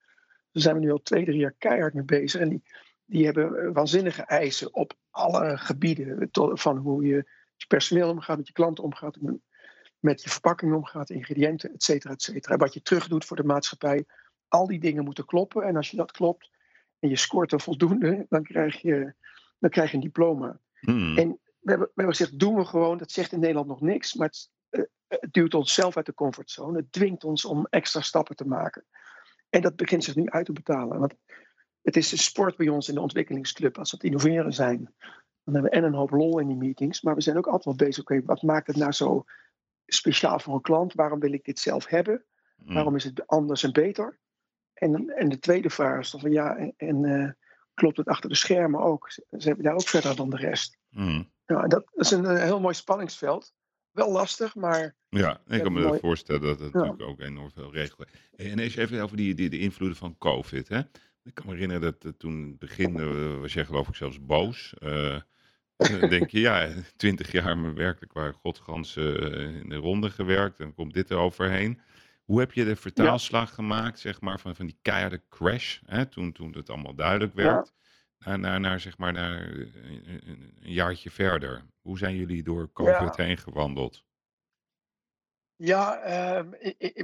[0.51, 2.41] Daar zijn we nu al twee, drie jaar keihard mee bezig.
[2.41, 2.63] En die,
[3.06, 6.30] die hebben eh, waanzinnige eisen op alle gebieden.
[6.54, 7.25] van hoe je
[7.56, 9.17] je personeel omgaat, met je klanten omgaat,
[9.99, 12.58] met je verpakking omgaat, ingrediënten, et cetera, et cetera.
[12.58, 14.06] Wat je terug doet voor de maatschappij.
[14.47, 15.63] Al die dingen moeten kloppen.
[15.63, 16.49] En als je dat klopt,
[17.01, 19.13] en je scoort er voldoende, dan krijg je,
[19.59, 20.59] dan krijg je een diploma.
[20.79, 21.17] Hmm.
[21.17, 22.97] En we hebben, we hebben gezegd, doen we gewoon.
[22.97, 26.13] Dat zegt in Nederland nog niks, maar het, uh, het duwt ons zelf uit de
[26.13, 26.77] comfortzone.
[26.77, 28.85] Het dwingt ons om extra stappen te maken.
[29.49, 30.99] En dat begint zich nu uit te betalen.
[30.99, 31.13] Want
[31.81, 33.77] het is de sport bij ons in de ontwikkelingsclub.
[33.77, 34.93] Als we het innoveren zijn,
[35.43, 37.01] dan hebben we en een hoop lol in die meetings.
[37.01, 38.03] Maar we zijn ook altijd wel bezig.
[38.03, 39.25] Oké, wat maakt het nou zo
[39.85, 40.93] speciaal voor een klant?
[40.93, 42.25] Waarom wil ik dit zelf hebben?
[42.55, 42.73] Hmm.
[42.73, 44.19] Waarom is het anders en beter?
[44.81, 47.29] En, en de tweede vraag is dan van ja, en, uh,
[47.73, 49.11] klopt het achter de schermen ook?
[49.11, 50.77] Ze hebben daar ook verder dan de rest.
[50.89, 51.31] Mm.
[51.45, 53.53] Ja, dat is een, heel mooi spanningsveld.
[53.91, 54.95] Wel lastig, maar.
[55.09, 55.99] Ja, ik kan me mooi...
[55.99, 58.07] voorstellen dat het natuurlijk ook enorm veel regelen.
[58.35, 60.67] En eens even over die, die, de invloeden van COVID.
[60.67, 60.79] Hè?
[61.23, 64.25] Ik kan me herinneren dat uh, toen het begin uh, was jij geloof ik zelfs
[64.25, 64.73] boos.
[64.79, 65.19] Uh,
[66.09, 69.01] denk je, ja, twintig jaar me werkelijk waar godganse
[69.63, 71.79] in de ronde gewerkt en komt dit er overheen.
[72.25, 76.31] Hoe heb je de vertaalslag gemaakt, zeg maar, van, van die keiharde crash, hè, toen,
[76.31, 77.73] toen het allemaal duidelijk werd,
[78.17, 81.65] naar, naar, naar, zeg maar, naar een, een, jaartje verder?
[81.81, 84.03] Hoe zijn jullie door COVID heen gewandeld?
[85.55, 86.07] Ja,
[86.39, 86.49] uh,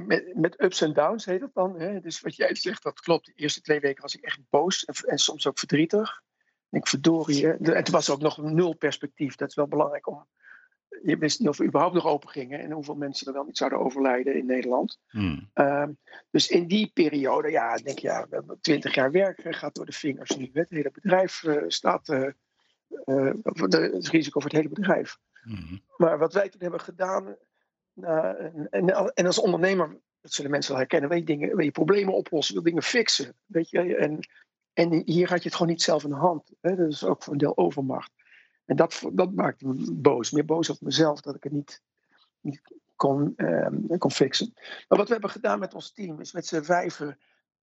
[0.06, 1.80] met, met, ups en downs heet het dan.
[1.80, 2.00] Hè?
[2.00, 3.26] Dus wat jij zegt, dat klopt.
[3.26, 6.22] De eerste twee weken was ik echt boos en, en soms ook verdrietig.
[6.70, 7.52] Ik verdorie.
[7.52, 9.34] En het was ook nog nul perspectief.
[9.34, 10.26] Dat is wel belangrijk om
[11.02, 13.56] je wist niet of we überhaupt nog open gingen en hoeveel mensen er wel niet
[13.56, 14.98] zouden overlijden in Nederland.
[15.08, 15.50] Hmm.
[15.52, 15.92] Ehm,
[16.30, 19.86] dus in die periode, ja, denk je, ja, we hebben twintig jaar werk gaat door
[19.86, 20.50] de vingers nu.
[20.52, 22.28] Het hele bedrijf uh, staat, uh,
[23.04, 25.18] uh, het risico voor het hele bedrijf.
[25.42, 25.80] Hmm.
[25.96, 27.36] Maar wat wij toen hebben gedaan,
[28.00, 31.70] en, en, en, als ondernemer, dat zullen mensen wel herkennen, wil je, dingen, wil je
[31.70, 33.34] problemen oplossen, wil dingen fixen.
[33.46, 33.96] Weet je?
[33.96, 34.28] En,
[34.72, 36.52] en hier had je het gewoon niet zelf in de hand.
[36.60, 36.76] Hè?
[36.76, 38.10] Dat is ook voor een deel overmacht.
[38.68, 40.30] En dat, dat maakte me boos.
[40.30, 41.82] Meer boos op mezelf dat ik het niet,
[42.40, 42.60] niet
[42.96, 44.52] kon, uh, kon fixen.
[44.88, 47.18] Maar wat we hebben gedaan met ons team is met z'n vijven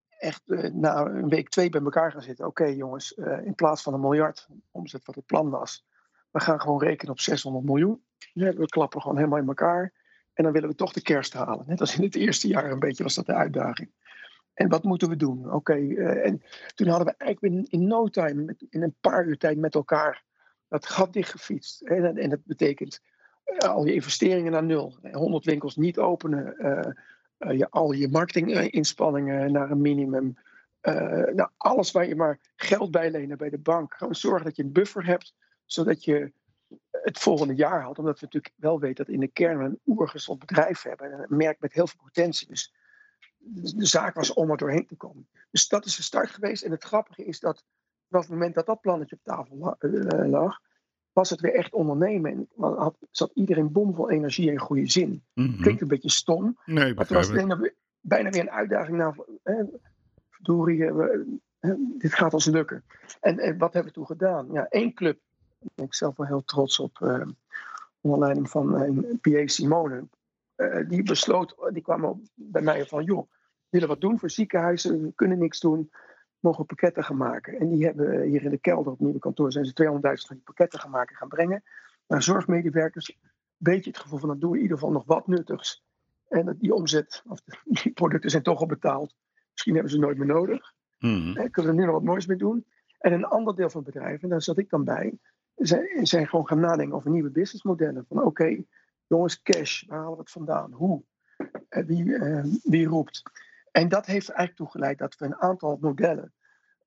[0.09, 2.45] echt uh, na een week twee bij elkaar gaan zitten.
[2.45, 5.85] Oké jongens, uh, in plaats van een miljard omzet wat het plan was.
[6.31, 8.03] We gaan gewoon rekenen op 600 miljoen.
[8.33, 9.93] we klappen gewoon helemaal in elkaar.
[10.33, 11.65] En dan willen we toch de kerst halen.
[11.67, 13.91] Net als in het eerste jaar een beetje was dat de uitdaging.
[14.53, 15.53] En wat moeten we doen?
[15.53, 16.41] Oké, uh, en
[16.75, 20.23] toen hadden we eigenlijk in, in no time, in een paar uur tijd met elkaar
[20.81, 21.81] dat gat dichtgefietst.
[21.81, 23.01] En, en dat betekent
[23.45, 24.97] uh, al je investeringen naar nul.
[25.11, 26.55] 100 winkels niet openen.
[26.57, 30.37] Uh, je, al je marketinginspanningen naar een minimum.
[31.33, 33.93] nou, alles waar je maar geld bij lenen bij de bank.
[33.93, 35.33] Gewoon zorgen dat je een buffer hebt,
[35.65, 36.31] zodat je
[36.91, 37.99] het volgende jaar haalt.
[37.99, 41.11] Omdat we natuurlijk wel weten dat in de kern een oergezond bedrijf hebben.
[41.11, 42.47] Een merk met heel veel potentie.
[42.47, 42.73] Dus
[43.75, 45.27] de zaak was om er doorheen te komen.
[45.51, 46.63] Dus dat is de start geweest.
[46.63, 47.63] En het grappige is dat
[48.09, 50.59] op het moment dat dat plannetje op tafel eh, lag,
[51.13, 52.31] was het weer echt ondernemen.
[52.31, 55.23] En had, zat iedereen bomvol energie en goede zin.
[55.33, 56.57] Mm Klinkt een beetje stom.
[56.65, 57.31] Nee, maar het was
[58.01, 58.97] bijna weer een uitdaging.
[58.97, 59.15] Nou,
[60.29, 60.91] verdorie,
[61.97, 62.83] dit gaat ons lukken.
[63.19, 64.51] En, en, wat hebben we toen gedaan?
[64.51, 65.19] Ja, één club,
[65.59, 67.27] daar ben ik zelf wel heel trots op, uh,
[68.01, 70.07] onder leiding van uh, PA Simone.
[70.87, 75.11] die besloot, die kwam bij mij van, joh, we willen wat doen voor ziekenhuizen, we
[75.15, 75.91] kunnen niks doen
[76.45, 77.59] mogen pakketten gaan maken.
[77.59, 80.35] En die hebben hier in de kelder op het nieuwe kantoor zijn ze 200.000 van
[80.35, 81.63] die pakketten gaan maken gaan brengen.
[82.07, 83.09] Naar zorgmedewerkers.
[83.09, 83.17] Een
[83.57, 85.83] beetje het gevoel van dat doen we in ieder geval nog wat nuttigs.
[86.27, 87.41] En dat die omzet, of
[87.83, 89.15] die producten zijn toch al betaald.
[89.51, 90.73] Misschien hebben ze nooit meer nodig.
[90.99, 92.65] Mm kunnen we er nu nog wat moois mee doen.
[92.99, 95.17] En een ander deel van het bedrijf, en daar zat ik dan bij,
[95.55, 98.05] zijn, zijn gewoon gaan nadenken over nieuwe businessmodellen.
[98.07, 98.63] Van oké,
[99.07, 100.71] jongens, cash, waar halen we het vandaan?
[100.71, 101.03] Hoe?
[101.69, 103.23] wie, uh, wie roept?
[103.71, 106.33] En dat heeft eigenlijk toe geleid dat we een aantal modellen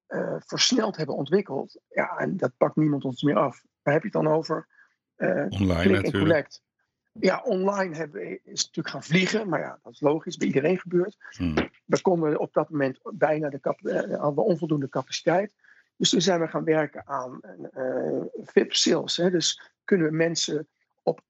[0.09, 1.81] eh, versneld hebben ontwikkeld.
[1.89, 3.65] Ja, en dat pakt niemand ons meer af.
[3.83, 4.69] Waar heb je het dan over?
[5.17, 6.19] Uh, Online natuurlijk.
[6.19, 6.63] collect.
[7.13, 11.17] Ja, online hebben, is natuurlijk gaan vliegen, maar ja, dat is logisch, bij iedereen gebeurt.
[11.31, 11.55] Hmm.
[11.85, 15.55] We konden op dat moment bijna de eh, hadden we onvoldoende capaciteit.
[15.97, 17.41] Dus toen zijn we gaan werken aan
[18.35, 19.17] VIP sales.
[19.17, 19.31] Hè.
[19.31, 20.69] Dus kunnen we mensen
[21.03, 21.21] op,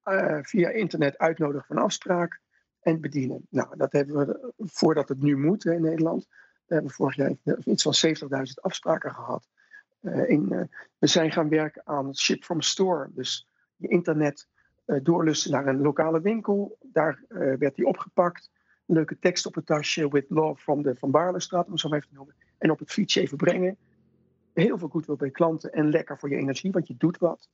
[0.41, 2.41] via internet uitnodigen een afspraak
[2.79, 3.47] en bedienen.
[3.49, 6.27] Nou, dat hebben we voordat het nu moet hè, in Nederland.
[6.69, 7.33] We hebben vorig jaar
[7.65, 9.47] iets van 70.000 afspraken gehad.
[10.01, 10.61] Eh, in, eh,
[10.97, 13.09] we zijn gaan werken aan ship from store.
[13.13, 14.47] Dus je internet
[14.85, 16.77] eh, doorlussen naar een lokale winkel.
[16.81, 18.49] Daar eh, werd die opgepakt.
[18.85, 20.09] Leuke tekst op het tasje.
[20.09, 22.35] With love from de Van Baarlestraat, om het zo maar even te noemen.
[22.57, 23.77] En op het fietsje even brengen.
[24.53, 25.71] Heel veel goedwil bij klanten.
[25.71, 27.49] En lekker voor je energie, want je doet wat.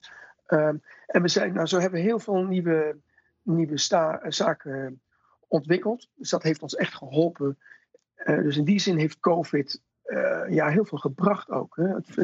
[0.45, 2.97] Ehm, en we zijn, nou, zo hebben we heel veel nieuwe,
[3.41, 5.01] nieuwe sta- eh, zaken
[5.47, 6.09] ontwikkeld.
[6.15, 7.57] Dus dat heeft ons echt geholpen.
[8.25, 11.75] Eh, dus in die zin heeft COVID eh, ja, heel veel gebracht ook.
[11.75, 11.87] Hè.
[11.87, 12.15] Het-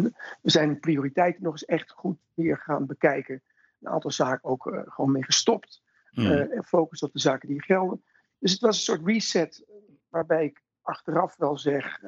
[0.41, 3.41] We zijn prioriteiten nog eens echt goed weer gaan bekijken.
[3.81, 5.81] Een aantal zaken ook eh, gewoon mee gestopt.
[6.51, 8.03] En focus op de zaken die gelden.
[8.39, 9.65] Dus het was een soort reset
[10.09, 11.99] waarbij ik achteraf wel zeg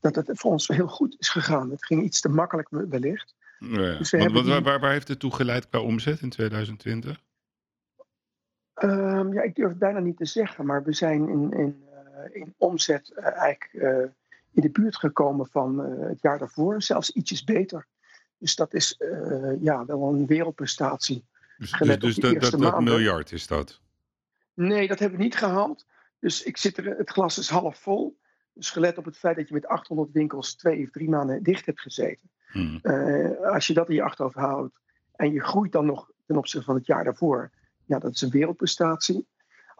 [0.00, 1.70] dat het voor ons heel goed is gegaan.
[1.70, 3.34] Het ging iets te makkelijk wellicht.
[3.58, 7.20] Ja, dus Want, want waar, waar, waar heeft het toe geleid qua omzet in 2020?
[8.74, 11.84] Ehm, ja, ik durf het bijna niet te zeggen, maar we zijn in, in,
[12.32, 14.10] in omzet eh, eigenlijk eh,
[14.52, 17.86] in de buurt gekomen van eh, het jaar daarvoor, zelfs ietsjes beter.
[18.38, 21.24] Dus dat is eh, ja, wel een wereldprestatie.
[21.58, 23.80] Dus, dus, dus dat, miljard is dat.
[24.54, 25.86] Nee, dat hebben we niet gehaald.
[26.18, 28.18] Dus ik zit er, het glas is half vol.
[28.52, 31.66] Dus gelet op het feit dat je met 800 winkels twee of drie maanden dicht
[31.66, 32.30] hebt gezeten.
[32.46, 32.78] Hmm.
[32.82, 34.78] Eh, als je dat in je achterhoofd houdt
[35.12, 37.50] en je groeit dan nog ten opzichte van het jaar daarvoor.
[37.84, 39.26] Ja, dat is een wereldprestatie.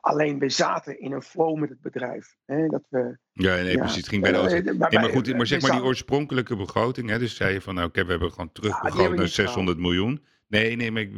[0.01, 2.37] Alleen we zaten in een flow met het bedrijf.
[2.47, 3.97] Hè, dat we, Ja, nee, ja, precies.
[3.97, 4.55] Het ging bij de eh, auto.
[4.65, 7.09] maar Nee, maar wij- goed, maar zeg maar die oorspronkelijke begroting.
[7.11, 9.79] Hè, dus zei je van, nou, oké, we hebben gewoon Ah, terugbegroot naar niet 600
[9.79, 10.25] miljoen.
[10.49, 11.13] Nee, nee, maar ik,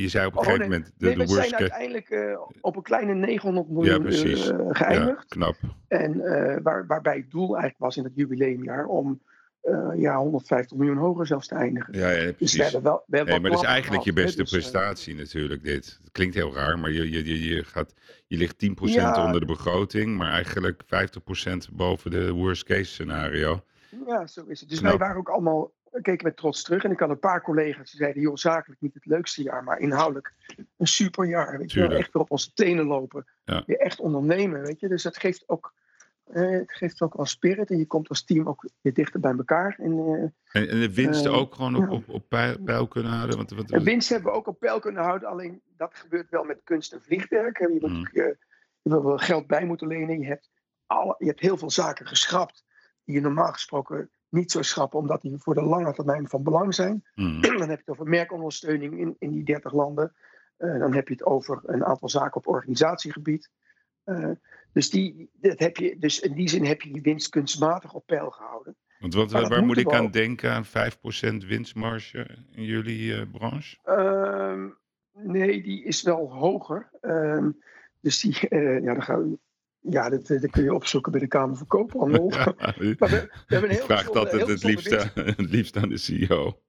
[0.00, 0.78] je, zei op een Oh, gegeven nee.
[0.78, 4.06] moment, de, Nee, de we worst zijn uiteindelijk eh, op een kleine 900 Ja, miljoen
[4.06, 5.28] eh, Ja, geëindigd.
[5.28, 5.56] knap.
[5.88, 9.22] En eh, waar, waarbij het doel eigenlijk was in het jubileumjaar om
[9.62, 11.98] eh, ja, 150 miljoen hoger zelfs te eindigen.
[11.98, 12.56] Ja, ja Dus precies.
[12.56, 15.62] we hebben wel, we Nee, maar dat is eigenlijk je beste dus, eh, prestatie natuurlijk,
[15.64, 15.98] dit.
[16.02, 17.94] Het klinkt heel raar, maar je, je, je, je, gaat,
[18.26, 19.24] je ligt 10% Ja.
[19.24, 23.64] onder de begroting, maar eigenlijk 50% boven de worst case scenario.
[24.06, 24.68] Ja, zo is het.
[24.68, 24.90] Dus Knap.
[24.90, 26.84] wij waren ook allemaal, keken met trots terug.
[26.84, 29.78] En ik had een paar collega's die zeiden, joh, zakelijk niet het leukste jaar, maar
[29.78, 30.32] inhoudelijk
[30.76, 31.58] een superjaar.
[31.58, 32.04] Weet je wel, Tuurlijk.
[32.04, 33.26] echt weer op onze tenen lopen.
[33.44, 33.62] Ja.
[33.66, 34.88] Weer echt ondernemen, weet je.
[34.88, 35.81] Dus dat geeft ook, eh,
[36.40, 37.70] het geeft ook wel spirit.
[37.70, 39.76] En je komt als team ook weer dichter bij elkaar.
[39.78, 41.90] En, eh, En, en de winsten Eh, ook gewoon op, ja.
[41.90, 42.28] op, op
[42.64, 43.36] peil, kunnen houden.
[43.36, 45.28] Want, wat, En winst hebben we ook op peil kunnen houden.
[45.28, 47.58] Alleen dat gebeurt wel met kunst en vliegwerk.
[47.58, 48.06] Je, moet, Mm.
[48.06, 48.12] eh,
[48.82, 50.20] je wil wel geld bij moeten lenen.
[50.20, 50.50] Je hebt,
[50.86, 52.64] alle, je hebt heel veel zaken geschrapt.
[53.04, 54.98] Die je normaal gesproken niet zou schrappen.
[54.98, 57.04] Omdat die voor de lange termijn van belang zijn.
[57.14, 57.40] Hmm.
[57.58, 60.14] Dan heb je het over merkondersteuning in, in die 30 landen.
[60.56, 63.50] Eh, dan heb je het over een aantal zaken op organisatiegebied.
[64.04, 64.30] Eh,
[64.72, 68.06] dus, die, dat heb je, dus in die zin heb je die winst kunstmatig op
[68.06, 68.76] peil gehouden.
[68.98, 70.50] Want wat, dat waar moet ik aan denken?
[70.50, 73.76] Aan 5% winstmarge in jullie eh, branche?
[73.82, 74.68] Ehm,
[75.12, 76.90] nee, die is wel hoger.
[77.00, 77.50] Ehm,
[78.00, 79.38] dus die, eh, ja, dan gaan we,
[79.78, 82.30] ja dat, eh, dat kun je opzoeken bij de Kamer van Koophandel.
[82.36, 85.76] Ja, we, we hebben een ik heel vraag het heel het liefst, aan, het liefst
[85.76, 86.60] aan de CEO.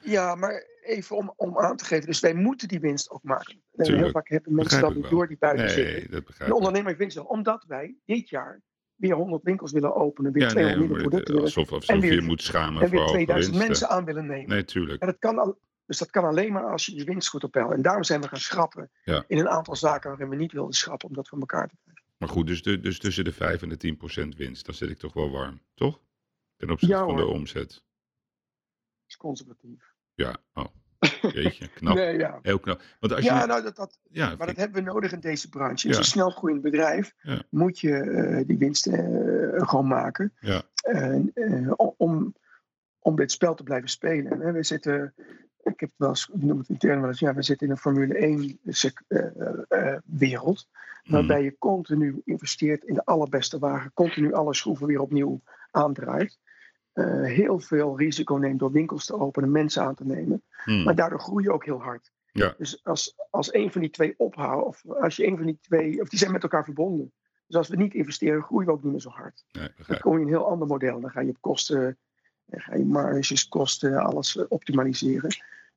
[0.00, 2.06] Ja, maar even om, om aan te geven.
[2.06, 3.62] Dus wij moeten die winst ook maken.
[3.76, 5.94] En heel vaak hebben mensen dat niet door die buiten zitten.
[5.94, 7.24] Nee, dat begrijp De ondernemer winst wel.
[7.24, 8.62] Omdat wij dit jaar
[8.94, 10.32] weer 100 winkels willen openen.
[10.32, 11.56] Weer Ja, nee, 200 maar nieuwe het- producten willen.
[11.56, 13.68] alsof, alsof weer- je moet schamen En weer hoge 2000 winsten.
[13.68, 14.48] mensen aan willen nemen.
[14.48, 15.00] Nee, tuurlijk.
[15.02, 17.50] En dat kan al, dus dat kan alleen maar als je je winst goed op
[17.52, 17.72] peil.
[17.72, 18.90] En daarom zijn we gaan schrappen.
[19.04, 19.24] Ja.
[19.26, 21.08] In een aantal zaken waarin we niet wilden schrappen.
[21.08, 22.04] Om dat voor elkaar te krijgen.
[22.18, 24.90] Maar goed, dus, de, dus tussen de 5 en de 10 procent winst, dan zit
[24.90, 26.00] ik toch wel warm, toch?
[26.56, 27.68] Ten opzichte Ja, van de omzet.
[27.68, 27.82] Dat
[29.06, 29.87] is conservatief.
[30.24, 30.64] Ja, oh.
[31.34, 31.94] Jeetje, knap.
[31.94, 32.38] Nee, ja.
[32.42, 32.82] Heel knap.
[33.00, 33.30] Want als je...
[33.30, 35.84] Ja, nou, dat, dat, ja, maar dat hebben we nodig in deze branche.
[35.84, 35.96] In Ja.
[35.96, 37.14] zo'n snel groeiend bedrijf
[37.50, 38.98] moet je eh, die winst eh,
[39.56, 40.32] gewoon maken.
[40.40, 42.34] Eh, om,
[42.98, 44.40] om dit spel te blijven spelen.
[44.40, 44.52] Hè.
[44.52, 45.14] We zitten,
[45.62, 47.72] ik heb het wel eens, ik noem het intern wel eens, ja, we zitten in
[47.72, 50.68] een Formule 1 sec- eh, wereld.
[51.04, 53.92] Waarbij je continu investeert in de allerbeste wagen.
[53.94, 55.40] Continu alle schroeven weer opnieuw
[55.70, 56.38] aandraait.
[56.92, 60.42] Eh, heel veel risico neemt door winkels te openen, mensen aan te nemen.
[60.64, 60.82] Hmm.
[60.82, 62.12] Maar daardoor groei je ook heel hard.
[62.32, 62.54] Ja.
[62.58, 66.00] Dus als, als een van die twee ophoudt, of als je een van die twee,
[66.00, 67.12] of die zijn met elkaar verbonden.
[67.46, 69.44] Dus als we niet investeren, groeien we ook niet meer zo hard.
[69.52, 71.00] Nee, Dan kom je in een heel ander model.
[71.00, 71.98] Dan ga je op kosten,
[72.44, 75.30] dan ga je marges, kosten, alles optimaliseren.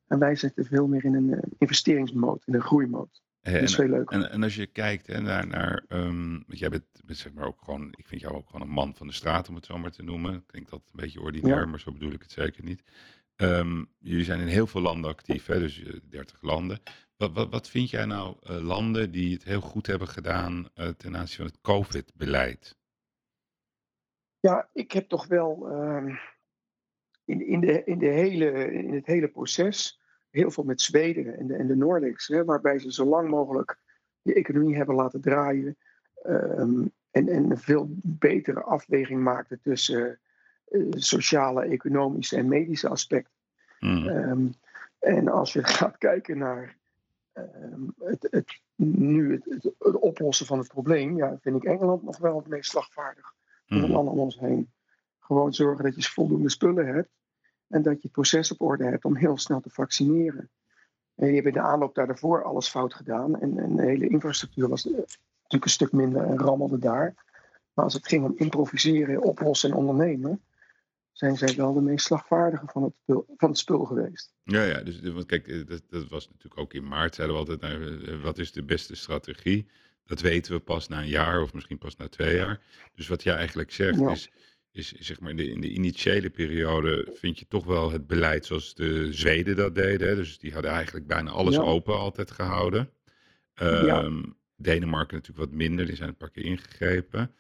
[0.08, 3.10] En wij zitten veel meer in een eh, investeringsmode, in een groeimode.
[3.42, 7.18] Is en, en, en als je kijkt hè, naar, naar ehm, want jij bent, bent
[7.18, 9.56] zeg maar ook gewoon, ik vind jou ook gewoon een man van de straat, om
[9.56, 10.46] het zo maar te noemen.
[10.46, 12.84] Klinkt dat een beetje ordinair, Ja, maar zo bedoel ik het zeker niet.
[13.36, 16.80] Ehm, jullie zijn in heel veel landen actief, hè, dus eh, 30 landen.
[17.18, 20.88] Wat, wat, wat vind jij nou eh, landen die het heel goed hebben gedaan eh,
[20.88, 22.80] ten aanzien van het COVID-beleid?
[24.40, 26.16] ja ik heb toch wel ehm,
[27.26, 30.01] in, in, de, in, de hele, in het hele proces
[30.32, 33.78] heel veel met Zweden en de, en de Nordics, hè, waarbij ze zo lang mogelijk
[34.22, 35.78] de economie hebben laten draaien
[36.24, 40.20] ehm, en, en een veel betere afweging maakten tussen
[40.68, 43.34] eh, sociale, economische en medische aspecten.
[43.80, 44.48] Hmm, Ehm,
[45.00, 46.76] en als je gaat kijken naar
[47.34, 52.04] ehm, het, het, nu het, het, het oplossen van het probleem, ja, vind ik Engeland
[52.04, 53.34] nog wel het meest slagvaardig
[53.66, 54.72] van de hmm, landen om ons heen.
[55.20, 57.10] Gewoon zorgen dat je voldoende spullen hebt
[57.72, 60.50] en dat je het proces op orde hebt om heel snel te vaccineren.
[61.16, 64.68] En je hebt in de aanloop daarvoor alles fout gedaan en, en de hele infrastructuur
[64.68, 67.14] was eh, natuurlijk een stuk minder en rammelde daar.
[67.74, 70.42] Maar als het ging om improviseren, oplossen en ondernemen,
[71.12, 74.34] zijn zij wel de meest slagvaardige van het spul, van het spul geweest.
[74.44, 77.42] Ja, ja, dus want kijk, eh, dat, dat was natuurlijk ook in maart, zeiden we
[77.42, 79.68] altijd, nou, eh, wat is de beste strategie?
[80.06, 82.60] Dat weten we pas na een jaar of misschien pas na twee jaar.
[82.96, 84.32] Dus wat jij eigenlijk zegt Ja, is,
[84.72, 88.46] is zeg maar in de, in de initiële periode vind je toch wel het beleid
[88.46, 90.08] zoals de Zweden dat deden.
[90.08, 90.16] Hè?
[90.16, 92.90] Dus die hadden eigenlijk bijna alles ja, open altijd gehouden.
[93.54, 94.22] ja, Ehm,
[94.56, 97.32] Denemarken natuurlijk wat minder, die zijn een paar keer ingegrepen.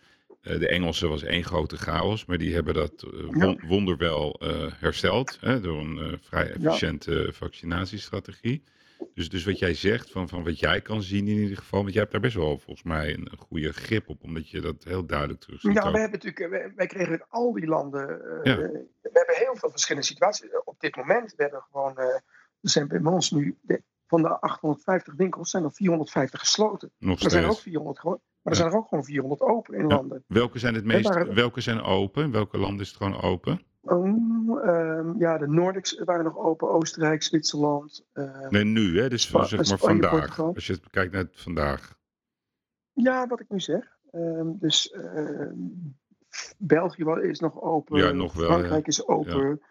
[0.41, 4.71] Eh, de Engelsen was één grote chaos, maar die hebben dat eh, ja, wonderwel eh,
[4.75, 8.63] hersteld hè, door een vrij efficiënte vaccinatiestrategie.
[9.13, 11.91] Dus, dus wat jij zegt, van, van wat jij kan zien in ieder geval, want
[11.91, 14.83] jij hebt daar best wel volgens mij een, een goede grip op, omdat je dat
[14.83, 15.93] heel duidelijk terugziet Ja, we ook.
[15.97, 19.55] hebben natuurlijk, eh, wij, wij kregen uit al die landen, eh, Ja, we hebben heel
[19.55, 21.33] veel verschillende situaties eh, op dit moment.
[21.35, 25.63] We hebben gewoon, eh, er zijn bij ons nu, de- van de 850 winkels zijn
[25.63, 26.91] er 450 gesloten.
[26.97, 27.67] nog er zijn er ook steeds.
[27.67, 28.63] 400 gewoon, maar er Ja.
[28.63, 29.95] zijn er ook gewoon 400 open in Ja.
[29.95, 30.23] landen.
[30.27, 32.23] Welke zijn het meest, welke zijn open?
[32.23, 33.61] In welke landen is het gewoon open?
[33.85, 39.09] Um, ehm, ja, de Nordics waren nog open, Oostenrijk, Zwitserland, eh, Nee, nu, hè?
[39.09, 40.11] Dus zeg maar Spanje, vandaag.
[40.11, 40.53] Portugal.
[40.53, 41.99] Als je het bekijkt naar het vandaag.
[42.93, 43.97] Ja, wat ik nu zeg.
[44.11, 45.53] Ehm, dus ehm,
[46.57, 48.53] België is nog Ja, open, nog wel, ja.
[48.55, 49.03] Frankrijk is Ja.
[49.13, 49.61] open.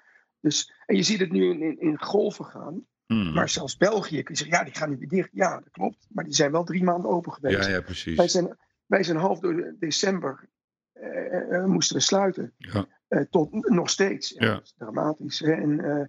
[0.40, 2.84] Dus, en je ziet het nu in, in, in golven gaan.
[3.06, 3.32] Hmm.
[3.32, 5.28] Maar zelfs België kun je zeggen, ja, die gaan nu weer dicht.
[5.32, 6.06] Ja, dat klopt.
[6.10, 7.66] Maar die zijn wel drie maanden open Ja, geweest.
[7.68, 8.32] ja, Wij precies.
[8.32, 8.56] zijn,
[8.86, 10.48] wij zijn half door december
[10.92, 12.54] eh, eh, moesten we sluiten.
[12.56, 12.82] Ja, Eh,
[13.30, 14.28] tot nog steeds.
[14.38, 15.38] Ja, dat is dramatisch.
[15.38, 15.52] Hè?
[15.52, 16.06] En eh,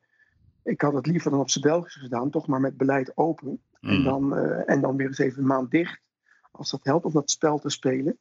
[0.64, 3.62] ik had het liever dan op zijn Belgisch gedaan, toch maar met beleid open.
[3.82, 4.04] En Hmm.
[4.04, 6.00] dan, eh, en dan weer eens even een maand dicht.
[6.52, 8.20] Als dat helpt om dat spel te spelen.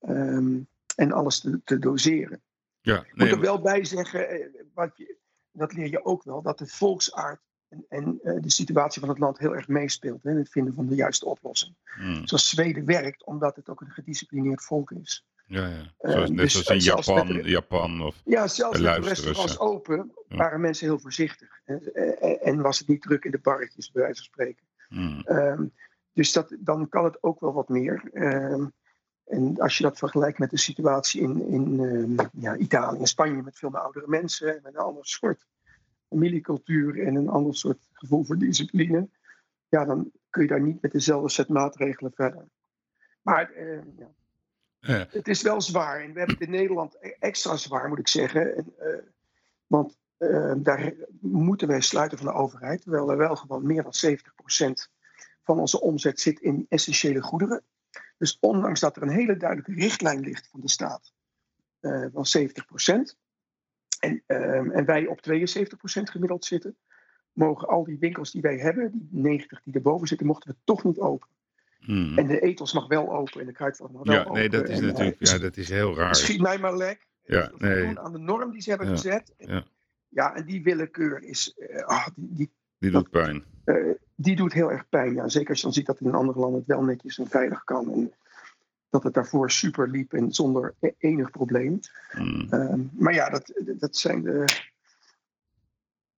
[0.00, 0.58] Ehm,
[0.96, 2.40] en alles te, te doseren.
[2.80, 5.16] Ja, Ik moet er wel bij zeggen, eh, wat je,
[5.50, 9.18] dat leer je ook wel, dat de volksaard en, en eh, de situatie van het
[9.18, 11.74] land heel erg meespeelt hè, in het vinden van de juiste oplossing.
[11.84, 12.26] hmm.
[12.26, 15.24] Zoals Zweden werkt, omdat het ook een gedisciplineerd volk is.
[15.46, 15.92] Ja, ja.
[15.98, 20.12] Eh, Zoals, net dus zoals in Japan, de- Japan of Ja, zelfs de restaurants open
[20.28, 21.60] waren mensen heel voorzichtig.
[21.64, 24.64] En, en, en was het niet druk in de barretjes, bij wijze van spreken.
[24.88, 25.20] Hmm.
[25.24, 25.66] Ehm,
[26.12, 28.10] dus dat, dan kan het ook wel wat meer.
[28.12, 28.66] Ehm,
[29.24, 33.42] en als je dat vergelijkt met de situatie in, in ehm, ja, Italië en Spanje
[33.42, 35.46] met veel meer oudere mensen, met een ander soort
[36.08, 39.08] familiecultuur en een ander soort gevoel voor discipline,
[39.68, 42.44] ja, dan kun je daar niet met dezelfde set maatregelen verder.
[43.22, 44.10] Maar eh, ja,
[44.86, 46.00] Het is wel zwaar.
[46.00, 48.56] En we hebben het in Nederland e- extra zwaar, moet ik zeggen.
[48.56, 49.02] En, eh,
[49.66, 52.82] want eh, daar moeten wij sluiten van de overheid.
[52.82, 54.90] Terwijl er wel gewoon meer dan 70%
[55.42, 57.62] van onze omzet zit in essentiële goederen.
[58.18, 61.12] Dus ondanks dat er een hele duidelijke richtlijn ligt van de staat
[61.80, 63.16] eh, van 70%.
[64.00, 66.76] En, ehm, en wij op 72% gemiddeld zitten.
[67.32, 70.84] Mogen al die winkels die wij hebben, die 90 die erboven zitten, mochten we toch
[70.84, 71.28] niet open.
[71.80, 72.18] Hmm.
[72.18, 74.32] En de etels mag wel open en de kruidvat mag wel ja open.
[74.32, 76.14] nee, dat is En, eh, natuurlijk ja, dat is heel raar.
[76.16, 77.06] Schiet mij maar lek.
[77.22, 77.98] Ja, nee.
[77.98, 79.34] aan de norm die ze hebben Ja, gezet.
[79.38, 79.64] ja.
[80.08, 83.44] Ja, en die willekeur is, eh, ah, die, die, Die doet pijn.
[83.64, 83.76] eh,
[84.14, 85.14] die doet heel erg pijn.
[85.14, 85.28] Ja.
[85.28, 87.92] Zeker als je dan ziet dat in andere landen het wel netjes en veilig kan.
[87.92, 88.12] En
[88.90, 91.80] dat het daarvoor super liep en zonder e- enig probleem.
[92.10, 92.46] Hmm.
[92.50, 94.44] Ehm, maar ja, dat, dat zijn de,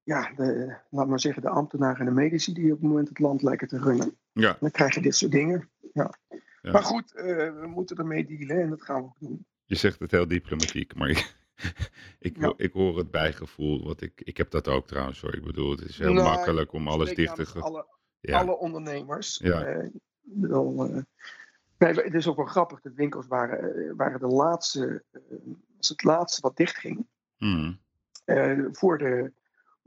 [0.09, 3.19] ja, de, laat maar zeggen, de ambtenaren en de medici die op het moment het
[3.19, 4.17] land lijken te runnen.
[4.33, 5.69] Ja, Dan krijg je dit soort dingen.
[5.93, 6.13] Ja.
[6.63, 6.73] Ja.
[6.73, 7.27] Maar goed, eh,
[7.61, 9.47] we moeten ermee dealen en dat gaan we ook doen.
[9.65, 11.37] je zegt het heel diplomatiek, maar ik,
[12.19, 12.53] ik, Ja.
[12.57, 13.85] ik hoor het bijgevoel.
[13.85, 15.35] Wat ik, ik heb dat ook trouwens hoor.
[15.35, 17.47] Ik bedoel, het is heel Nou, makkelijk om alles dicht te...
[17.47, 17.87] ge- Alle,
[18.21, 19.39] Ja, alle ondernemers.
[19.43, 19.65] Ja.
[19.65, 19.89] Eh,
[20.21, 21.03] bedoel, eh,
[21.79, 22.81] nee, het is ook wel grappig.
[22.81, 25.03] De winkels waren, waren de laatste,
[25.77, 27.07] was het laatste wat dichtging.
[28.25, 29.33] Eh, voor de,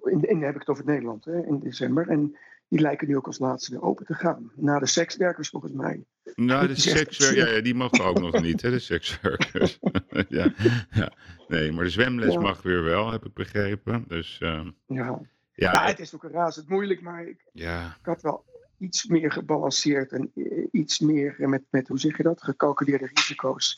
[0.03, 2.07] in, in heb ik het over Nederland, hè, in december.
[2.07, 2.37] En
[2.67, 4.51] die lijken nu ook als laatste weer open te gaan.
[4.55, 6.03] Na de sekswerkers volgens mij.
[6.35, 7.49] Nou, de sekswerkers, absurd.
[7.55, 9.79] ja, die mogen ook nog niet, hè, de sekswerkers.
[10.29, 10.53] ja,
[10.91, 11.11] ja,
[11.47, 12.39] nee, maar de zwemles Ja.
[12.39, 14.05] mag weer wel, heb ik begrepen.
[14.07, 15.19] Dus ehm, Ja.
[15.53, 18.45] ja, ja, het is ook razend moeilijk, maar ik, ja, ik had wel
[18.77, 23.75] iets meer gebalanceerd en eh, iets meer met, met, hoe zeg je dat, gecalculeerde risico's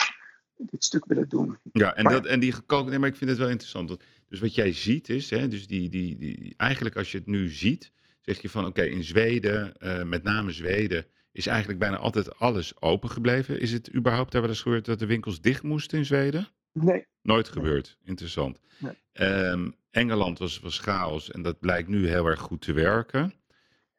[0.58, 1.58] dit stuk willen doen.
[1.72, 3.90] Ja, en, Maar- dat, en die gekalkt, nee, maar ik vind het wel interessant.
[3.90, 7.28] want- Dus wat jij ziet is, hè, dus die, die, die, eigenlijk als je het
[7.28, 7.92] nu ziet,
[8.22, 12.82] zeg je van oké, in Zweden, eh, met name Zweden, is eigenlijk bijna altijd alles
[12.82, 13.60] open gebleven.
[13.60, 16.48] Is het überhaupt daar wel eens gebeurd dat de winkels dicht moesten in Zweden?
[16.72, 17.64] Nee, Nooit Nee.
[17.64, 17.98] gebeurd.
[18.06, 18.60] Interessant.
[18.78, 18.92] Nee.
[19.12, 23.34] Ehm, Engeland was, was chaos en dat blijkt nu heel erg goed te werken.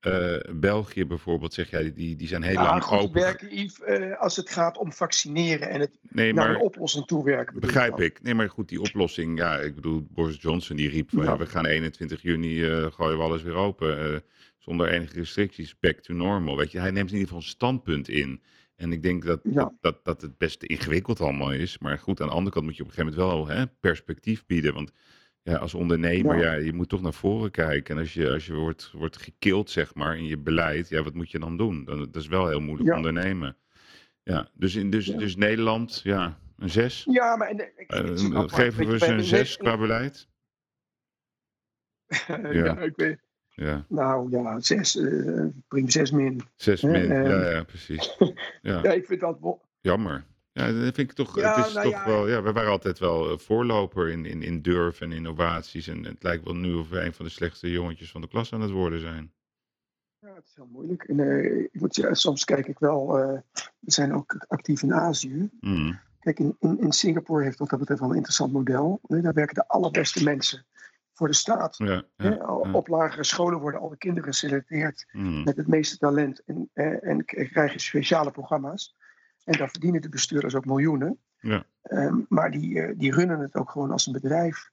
[0.05, 3.21] Eh, België bijvoorbeeld, zeg jij, die, die zijn heel lang goed open.
[3.21, 7.07] werken, Yves, eh, als het gaat om vaccineren en het Nee, naar maar een oplossing
[7.07, 7.61] toewerken.
[7.61, 8.23] Begrijp ik.
[8.23, 9.39] Nee, maar goed, die oplossing.
[9.39, 11.37] Ja, ik bedoel, Boris Johnson die riep van Ja.
[11.37, 14.23] we gaan 21 juni eh, gooien we alles weer open.
[14.59, 15.79] zonder enige restricties.
[15.81, 16.57] Back to normal.
[16.57, 18.43] Weet je, hij neemt in ieder geval een standpunt in.
[18.77, 19.53] En ik denk dat, Ja.
[19.63, 21.79] dat, dat, dat het best ingewikkeld allemaal is.
[21.79, 24.47] Maar goed, aan de andere kant moet je op een gegeven moment wel hè, perspectief
[24.47, 24.75] bieden.
[24.75, 24.93] Want
[25.45, 26.53] ja, als ondernemer, ja.
[26.53, 26.59] Ja.
[26.65, 27.95] je moet toch naar voren kijken.
[27.95, 31.15] En als je, als je wordt, wordt gekild, zeg maar, in je beleid, ja, wat
[31.15, 31.85] moet je dan doen?
[31.85, 32.97] Dan, dat is wel heel moeilijk Ja.
[32.97, 33.57] ondernemen.
[34.23, 35.19] Ja, dus, in, dus, Ja.
[35.19, 37.07] dus Nederland, ja, een zes.
[37.11, 40.29] Ja, maar en, eh, ik, Eh, maar, geven we ze een zes qua beleid?
[42.53, 42.79] ja.
[42.79, 43.19] Ik weet,
[43.49, 46.41] Ja, nou ja, zes, eh prima zes min.
[46.57, 47.07] zes min.
[47.09, 48.17] Ja, ja, precies.
[48.63, 49.39] Ja, Ja, ik vind dat
[49.81, 50.25] jammer.
[50.55, 51.37] Ja, dat vind ik toch.
[51.37, 52.07] Ja, het is nou toch ja.
[52.07, 52.29] wel.
[52.29, 55.87] Ja, we waren altijd wel eh, voorloper in, in, in durf en innovaties.
[55.87, 58.53] En het lijkt wel nu of we een van de slechtste jongetjes van de klas
[58.53, 59.33] aan het worden zijn.
[60.19, 61.03] Ja, het is heel moeilijk.
[61.03, 63.41] En, eh, ik moet soms kijk ik wel, eh,
[63.79, 65.51] we zijn ook actief in Azië.
[65.61, 69.01] Mm, Kijk, in, in, in Singapore heeft wat dat betreft wel een interessant model.
[69.03, 70.67] Daar werken de allerbeste mensen
[71.13, 71.77] voor de staat.
[71.77, 72.73] Ja, Hè, ja, al- ja.
[72.73, 77.81] Op lagere scholen worden alle kinderen geselecteerd Mm, met het meeste talent en, en krijgen
[77.81, 78.97] speciale programma's.
[79.45, 81.19] En daar verdienen de bestuurders ook miljoenen.
[81.41, 81.65] Ja.
[81.83, 84.71] Ehm, maar die, eh, die runnen het ook gewoon als een bedrijf.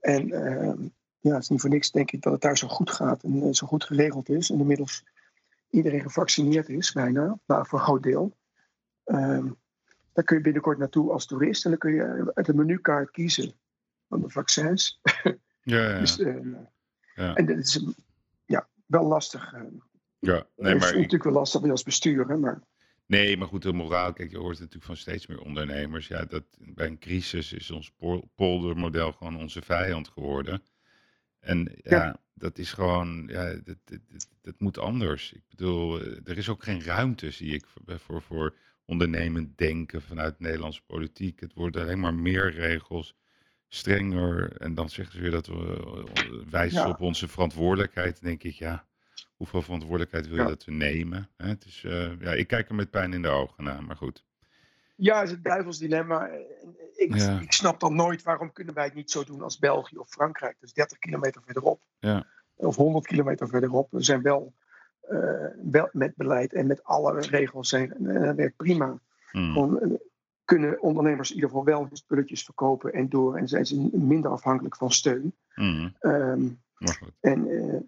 [0.00, 0.82] En ehm,
[1.20, 3.42] ja, het is niet voor niks, denk ik, dat het daar zo goed gaat en
[3.42, 4.50] eh, zo goed geregeld is.
[4.50, 5.04] En inmiddels
[5.70, 8.36] iedereen gevaccineerd is, bijna, nou, voor een groot deel.
[9.04, 9.46] Ehm
[10.12, 13.52] daar kun je binnenkort naartoe als toerist en dan kun je uit de menukaart kiezen
[14.08, 15.00] van de vaccins.
[15.62, 16.36] ja, ja, Dus, eh,
[17.14, 17.34] ja.
[17.34, 17.88] En dat is eh,
[18.44, 19.52] ja, wel lastig.
[19.52, 19.60] eh,
[20.18, 20.46] ja.
[20.56, 22.60] Nee, het is maar, natuurlijk wel lastig bij als bestuurder, maar
[23.10, 24.12] nee, maar goed, de moraal.
[24.12, 26.06] Kijk, je hoort natuurlijk van steeds meer ondernemers.
[26.08, 30.62] Ja, dat, bij een crisis is ons pol- poldermodel gewoon onze vijand geworden.
[31.40, 32.20] En ja, Ja.
[32.34, 35.32] dat is gewoon, ja, dat, dat, dat, dat moet anders.
[35.32, 38.54] Ik bedoel, eh, er is ook geen ruimte, zie ik, voor, voor, voor
[38.84, 41.40] ondernemend denken vanuit Nederlandse politiek.
[41.40, 43.14] Het wordt alleen maar meer regels,
[43.68, 44.56] strenger.
[44.56, 46.88] En dan zeggen ze weer dat we eh, wijzen Ja.
[46.88, 48.20] op onze verantwoordelijkheid.
[48.20, 48.88] Dan denk ik, ja,
[49.36, 50.48] hoeveel verantwoordelijkheid wil je Ja.
[50.48, 51.28] dat we nemen?
[51.36, 51.48] Hè?
[51.48, 54.24] Het is, eh, ja, ik kijk er met pijn in de ogen naar, maar goed.
[54.96, 56.28] ja, het is het duivels dilemma.
[56.96, 57.40] Ik, Ja.
[57.40, 60.56] ik snap dan nooit waarom kunnen wij het niet zo doen als België of Frankrijk.
[60.60, 61.82] Dus 30 kilometer verderop.
[61.98, 62.26] Ja.
[62.54, 63.90] Of 100 kilometer verderop.
[63.90, 64.54] We zijn wel,
[65.00, 68.98] eh, wel met beleid en met alle regels zijn, en dat werkt prima.
[69.32, 69.52] Mm.
[69.52, 69.90] Gewoon, eh,
[70.44, 73.36] kunnen ondernemers in ieder geval wel hun spulletjes verkopen en door.
[73.36, 75.34] En zijn ze minder afhankelijk van steun.
[75.54, 75.94] Mm.
[76.00, 76.42] Ehm,
[76.78, 77.12] Maar goed.
[77.20, 77.80] en eh,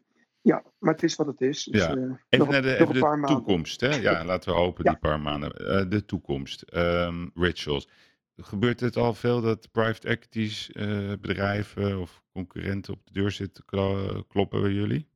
[0.42, 1.64] ja, maar het is wat het is.
[1.64, 1.96] Dus, Ja.
[1.96, 3.80] eh, Even naar de, even toekomst.
[3.80, 3.88] Hè?
[3.96, 4.90] Ja, laten we hopen Ja.
[4.90, 5.52] die paar maanden.
[5.52, 6.62] Eh, de toekomst.
[6.62, 7.88] Ehm, rituals.
[8.36, 13.64] Gebeurt het al veel dat private equities, eh, bedrijven of concurrenten op de deur zitten
[13.64, 15.08] klo- kloppen bij jullie?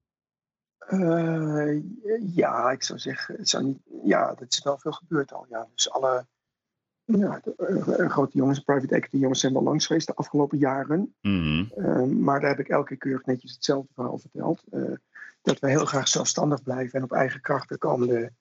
[2.34, 5.46] Ja, ik zou zeggen, het zou niet, ja, dat is wel veel gebeurd al.
[5.48, 5.68] Ja.
[5.74, 6.26] Dus alle
[7.04, 11.14] ja, de, grote jongens, private equity jongens zijn wel langs geweest de afgelopen jaren.
[11.20, 11.64] Mhm.
[11.76, 14.62] Eh, maar daar heb ik elke keer keurig netjes hetzelfde verhaal verteld.
[15.46, 18.32] Dat we heel graag zelfstandig blijven en op eigen kracht de komende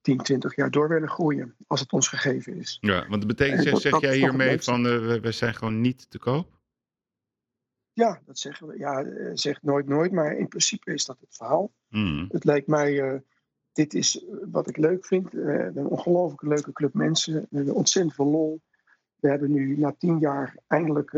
[0.00, 1.54] 10, 20 jaar door willen groeien.
[1.66, 2.78] Als het ons gegeven is.
[2.80, 5.54] Ja, want dat betekent, En zeg, dat- zeg dat jij hiermee van eh, we, zijn
[5.54, 6.58] gewoon niet te koop?
[7.92, 8.78] Ja, dat zeggen we.
[8.78, 11.72] Ja, eh, zegt nooit nooit, maar in principe is dat het verhaal.
[11.88, 12.26] Mhm.
[12.28, 13.18] Het lijkt mij, eh,
[13.72, 15.32] dit is wat ik leuk vind.
[15.32, 17.34] We hebben een ongelooflijk leuke club mensen.
[17.50, 18.60] We hebben ontzettend veel lol.
[19.16, 21.10] We hebben nu na tien jaar eindelijk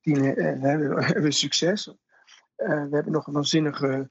[0.00, 1.94] tien, hebben, we- succes.
[2.56, 4.10] We hebben nog een waanzinnige,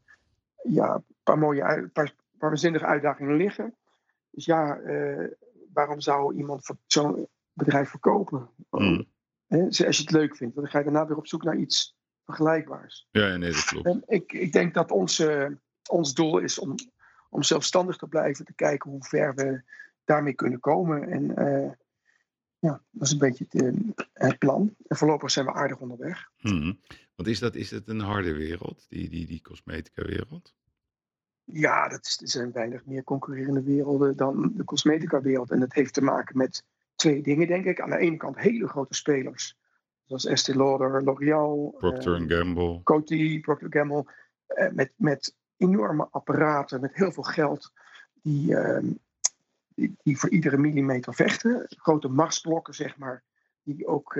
[0.63, 3.75] ja, paar mooie, paar, paar waanzinnige uitdagingen liggen.
[4.29, 5.27] Dus ja, eh,
[5.73, 8.49] waarom zou iemand zo'n bedrijf verkopen?
[8.69, 9.03] Mhm.
[9.47, 11.97] Hè, als je het leuk vindt, dan ga je daarna weer op zoek naar iets
[12.25, 13.07] vergelijkbaars.
[13.11, 13.85] Ja, nee, dat klopt.
[13.85, 15.47] En ik, ik denk dat ons, eh,
[15.89, 16.75] ons doel is om,
[17.29, 19.61] om zelfstandig te blijven, te kijken hoe ver we
[20.03, 21.09] daarmee kunnen komen.
[21.09, 21.71] En eh,
[22.59, 24.75] ja, dat is een beetje het, eh, het plan.
[24.87, 26.29] En voorlopig zijn we aardig onderweg.
[26.37, 26.73] Mhm.
[27.15, 30.53] Want is dat, is dat een harde wereld, die, die, die cosmetica wereld?
[31.43, 35.51] Ja, dat is, er zijn weinig meer concurrerende werelden dan de cosmetica-wereld.
[35.51, 36.63] En dat heeft te maken met
[36.95, 37.81] twee dingen, denk ik.
[37.81, 39.57] Aan de ene kant hele grote spelers,
[40.05, 42.83] zoals Estée Lauder, L'Oreal, Procter eh, Gamble.
[42.83, 44.05] Coty, Procter Gamble,
[44.45, 47.71] eh, met, met enorme apparaten, met heel veel geld,
[48.13, 48.85] die, ehm,
[49.67, 51.65] die, die voor iedere millimeter vechten.
[51.67, 53.23] Grote marsblokken, zeg maar,
[53.63, 54.15] die ook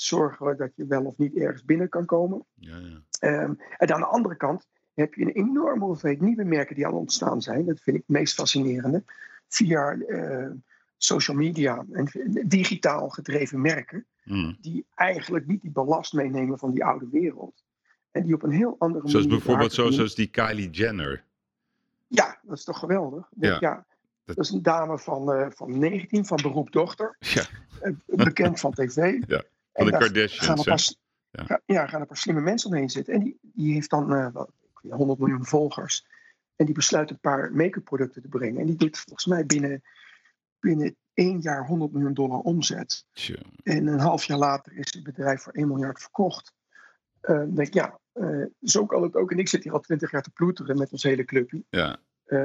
[0.00, 2.44] zorgen dat je wel of niet ergens binnen kan komen.
[2.54, 3.00] Ja, ja.
[3.18, 6.92] Ehm, en aan de andere kant heb je een enorme hoeveelheid nieuwe merken die al
[6.98, 7.66] ontstaan zijn.
[7.66, 9.04] Dat vind ik het meest fascinerende.
[9.48, 10.50] Via eh,
[10.96, 12.08] social media en
[12.46, 14.06] digitaal gedreven merken.
[14.24, 14.56] Mm.
[14.60, 17.64] Die eigenlijk niet die ballast meenemen van die oude wereld.
[18.10, 19.38] En die op een heel andere Zoals manier.
[19.38, 21.24] bijvoorbeeld zo, zoals die Kylie Jenner.
[22.06, 23.28] Ja, dat is toch geweldig?
[23.36, 23.56] Ja.
[23.60, 23.86] ja.
[24.24, 27.16] Dat- is een dame van, eh, van 19, van beroep dochter.
[27.18, 27.42] Ja,
[27.80, 29.18] eh, bekend van tv.
[29.26, 29.42] Ja,
[29.84, 29.98] van de
[30.62, 30.98] Kardashians.
[31.30, 31.44] Ja.
[31.44, 33.14] ga- ja, gaan een paar slimme mensen omheen zitten.
[33.14, 36.06] En die, die heeft dan eh, wat, ik weet, 100 miljoen volgers.
[36.56, 38.60] En die besluit een paar make-up producten te brengen.
[38.60, 39.82] En die doet volgens mij binnen,
[40.60, 43.04] binnen één jaar 100 miljoen dollar omzet.
[43.62, 46.52] En een half jaar later is het bedrijf voor 1 miljard verkocht.
[47.20, 49.30] Eh, dan denk ik, ja, eh, zo kan het ook.
[49.30, 51.62] En ik zit hier al 20 jaar te ploeteren met ons hele clubje.
[51.70, 51.96] Ja.
[52.24, 52.38] Eh,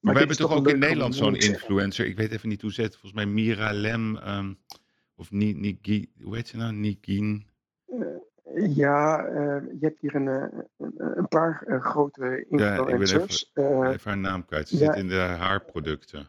[0.00, 2.06] Maar we hebben toch ook in Nederland zo'n influencer.
[2.06, 2.92] Ik weet even niet hoe ze het.
[2.92, 4.16] Volgens mij Mira Lem.
[4.16, 4.54] ehm,
[5.18, 6.12] of Ni- Niki.
[6.22, 6.72] Hoe heet ze nou?
[6.72, 7.46] Nikien.
[8.54, 12.88] Ja, eh, je hebt hier een, eh, een, een paar eh, grote Ja, ik ben
[12.98, 13.50] influencers.
[13.54, 14.68] Eh, Even haar naam kwijt.
[14.68, 14.84] Ze ja.
[14.84, 16.28] zit in de haarproducten.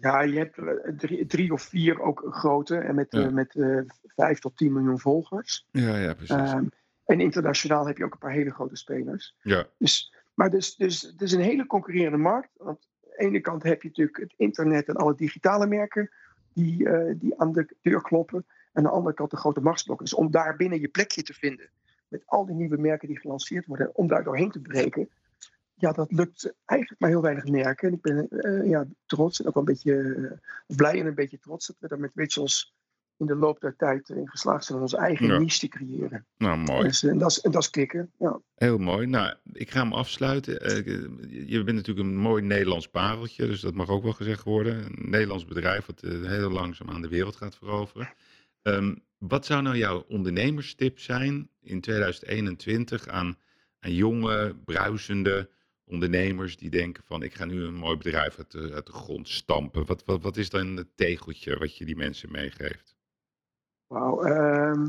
[0.00, 3.24] ja, je hebt eh, drie, drie of vier ook grote en met, Ja.
[3.26, 3.78] eh, met eh,
[4.16, 5.66] vijf tot tien miljoen volgers.
[5.70, 6.36] Ja, ja, precies.
[6.36, 6.64] Ehm,
[7.04, 9.36] en internationaal heb je ook een paar hele grote spelers.
[9.42, 12.50] ja, Dus, maar dus, dus het is een hele concurrerende markt.
[12.56, 16.10] Want aan de ene kant heb je natuurlijk het internet en alle digitale merken
[16.56, 18.44] die, eh, die aan de deur kloppen.
[18.72, 20.06] En aan de andere kant de grote machtsblokken.
[20.06, 21.70] Dus om daar binnen je plekje te vinden,
[22.08, 25.08] met al die nieuwe merken die gelanceerd worden, om daar doorheen te breken.
[25.74, 27.88] Ja, dat lukt eigenlijk maar heel weinig merken.
[27.88, 31.14] En ik ben eh, ja, trots en ook wel een beetje eh, blij en een
[31.14, 32.75] beetje trots dat we daar met Rituals
[33.18, 35.38] in de loop der tijd in geslaagd zijn om onze eigen Ja.
[35.38, 36.26] niche te creëren.
[36.38, 36.82] nou mooi.
[36.82, 38.10] Dus, en dat is, en dat is kicken.
[38.18, 38.40] Ja.
[38.54, 39.06] Heel mooi.
[39.06, 40.60] Nou, ik ga hem afsluiten.
[40.60, 40.84] Eh,
[41.48, 44.84] je bent natuurlijk een mooi Nederlands pareltje, dus dat mag ook wel gezegd worden.
[44.84, 48.08] Een Nederlands bedrijf wat eh, heel langzaam aan de wereld gaat veroveren.
[48.62, 53.38] Ehm, wat zou nou jouw ondernemerstip zijn in 2021 aan,
[53.80, 55.50] aan jonge, bruisende
[55.84, 59.28] ondernemers die denken van ik ga nu een mooi bedrijf uit de, uit de grond
[59.28, 59.86] stampen.
[59.86, 62.95] Wat, wat, wat is dan het tegeltje wat je die mensen meegeeft?
[63.86, 64.22] Wauw.
[64.22, 64.88] ehm,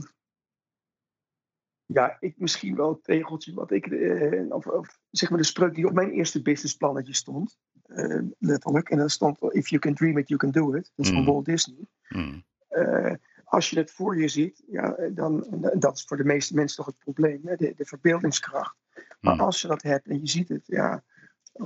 [1.86, 5.76] ja, ik misschien wel het tegeltje wat ik, eh, of, of zeg maar de spreuk
[5.76, 8.90] die op mijn eerste businessplannetje stond, eh, letterlijk.
[8.90, 10.92] En dat stond, if you can dream it, you can do it.
[10.96, 11.26] Dat is van Mm.
[11.26, 11.88] Walt Disney.
[12.08, 16.24] Hmm, Eh, als je het voor je ziet, ja, dan, en dat is voor de
[16.24, 18.76] meeste mensen toch het probleem, hè, de, de verbeeldingskracht.
[19.20, 19.42] Maar hmm.
[19.42, 21.04] als je dat hebt en je ziet het, ja,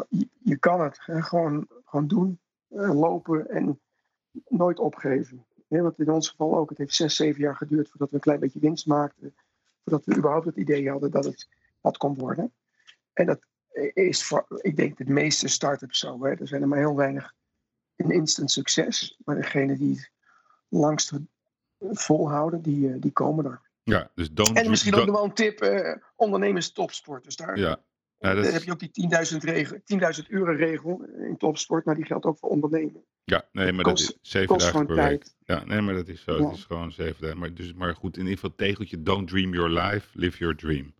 [0.09, 3.79] je, je kan het hè, gewoon, gewoon doen, lopen en
[4.47, 5.45] nooit opgeven.
[5.71, 8.21] Hè, want in ons geval ook, het heeft zes, zeven jaar geduurd voordat we een
[8.21, 9.35] klein beetje winst maakten.
[9.83, 11.47] Voordat we überhaupt het idee hadden dat het
[11.81, 12.53] wat kon worden.
[13.13, 13.39] En dat
[13.93, 16.23] is voor, ik denk, de meeste start-ups zo.
[16.23, 16.31] Hè.
[16.31, 17.33] Er zijn er maar heel weinig
[17.95, 19.17] een instant succes.
[19.25, 20.11] Maar degene die het
[20.67, 21.11] langst
[21.79, 23.61] volhouden, die, eh, die komen er.
[23.83, 27.23] Ja, dus don't, En misschien ook nog wel een tip, eh ondernemers topsport.
[27.23, 27.83] Dus daar, ja.
[28.17, 31.85] Ja, dat heb je ook die 10.000 regel- 10.000 euro regel in topsport.
[31.85, 33.03] Maar die geldt ook voor ondernemen.
[33.23, 35.25] Ja, nee, maar dat is zeven kost dagen per week.
[35.45, 36.37] Ja, nee, maar dat is zo.
[36.37, 36.45] Ja.
[36.47, 37.37] Het is gewoon zeven dagen.
[37.37, 40.93] Maar, dus, maar goed, in ieder geval tegeltje, don't dream your life, live your dream.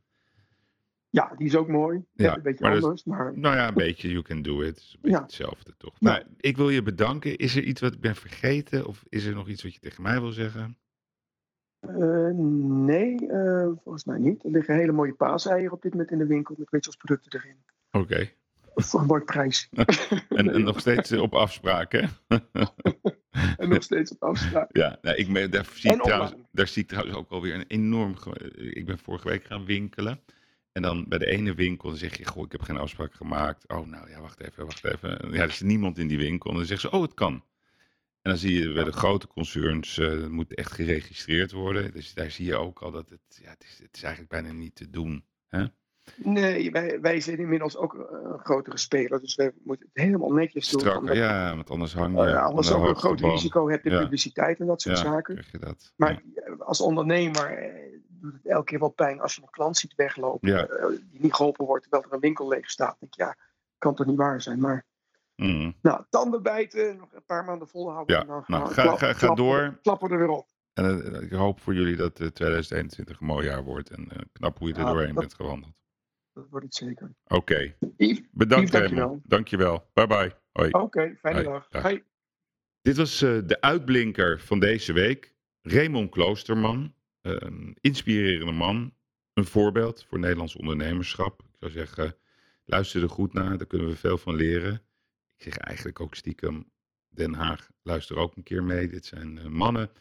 [1.09, 2.03] Ja, die is ook mooi.
[2.13, 3.03] Ja, een beetje maar dat anders.
[3.03, 4.77] Maar Nou ja, een beetje you can do it.
[4.77, 5.23] Is een beetje Ja.
[5.23, 5.95] hetzelfde toch.
[5.99, 6.11] Ja.
[6.11, 7.37] Nou, ik wil je bedanken.
[7.37, 8.85] Is er iets wat ik ben vergeten?
[8.87, 10.77] Of is er nog iets wat je tegen mij wil zeggen?
[11.79, 12.29] eh,
[12.85, 14.43] nee, eh, volgens mij niet.
[14.43, 17.55] Er liggen hele mooie paaseieren op dit moment in de winkel met Rituals producten erin.
[17.91, 18.29] Oké.
[18.75, 19.69] Een mooi prijs.
[20.29, 22.01] En, en nog steeds eh, op afspraak, hè?
[23.57, 24.77] en nog steeds op afspraak.
[24.77, 27.67] Ja, nou, ik daar, zie ik En trouwens, daar zie ik trouwens ook alweer een
[27.67, 28.15] enorm...
[28.15, 30.19] ge- Ik ben vorige week gaan winkelen.
[30.71, 33.67] En dan bij de ene winkel zeg je, goh, ik heb geen afspraak gemaakt.
[33.67, 35.09] Oh, nou ja, wacht even, wacht even.
[35.31, 36.49] Ja, er is niemand in die winkel.
[36.51, 37.33] En dan zeggen ze, oh, het kan.
[38.21, 41.91] En dan zie je bij de grote concerns, eh het moet echt geregistreerd worden.
[41.93, 44.51] Dus daar zie je ook al dat het, ja, het, is, het is eigenlijk bijna
[44.51, 45.23] niet te doen.
[46.15, 49.19] Nee, wij, wij zijn inmiddels ook eh, een grotere speler.
[49.19, 50.97] Dus wij moeten het helemaal netjes doen.
[50.97, 53.31] Omdat, ja, want anders hang je eh, aan anders de ook een groot boom.
[53.31, 53.99] risico hebt in Ja.
[54.01, 55.45] publiciteit en dat soort Ja, zaken.
[55.51, 55.93] je dat.
[55.95, 59.77] Maar eh, als ondernemer eh, doet het elke keer wel pijn als je een klant
[59.77, 60.67] ziet weglopen.
[61.11, 62.95] Die niet geholpen wordt terwijl er een winkel leeg staat.
[62.99, 63.35] Denk ik, ja,
[63.77, 64.59] kan toch niet waar zijn.
[64.59, 64.85] Maar.
[65.35, 65.75] Mm.
[65.81, 68.15] nou, tanden bijten, nog een paar maanden volhouden.
[68.15, 69.79] Ja, en dan nou, we ga- klap- ga- ga door.
[69.81, 70.47] Klappen we er weer op.
[70.73, 73.89] En ik hoop voor jullie dat eh, 2021 een mooi jaar wordt.
[73.89, 75.73] En knap hoe je er Ja, doorheen dat- bent gewandeld.
[76.33, 77.15] Dat wordt het zeker.
[77.27, 77.75] Oké.
[77.97, 79.21] Yves, Bedankt Yves, dankjewel.
[79.23, 79.89] Dankjewel.
[79.93, 80.35] Bye bye.
[80.51, 80.71] Hoi.
[80.71, 81.67] Oké, fijne Hoi, dag.
[81.69, 81.81] dag.
[81.81, 82.03] Hoi.
[82.81, 85.35] Dit was eh, de uitblinker van deze week.
[85.61, 86.93] Raymond Kloosterman.
[87.21, 88.93] Een inspirerende man.
[89.33, 91.41] Een voorbeeld voor Nederlands ondernemerschap.
[91.41, 92.15] Ik zou zeggen,
[92.65, 93.57] luister er goed naar.
[93.57, 94.73] Daar kunnen we veel van leren.
[95.37, 96.71] Ik zeg eigenlijk ook stiekem,
[97.09, 98.87] Den Haag, luister ook een keer mee.
[98.87, 99.91] Dit zijn eh, mannen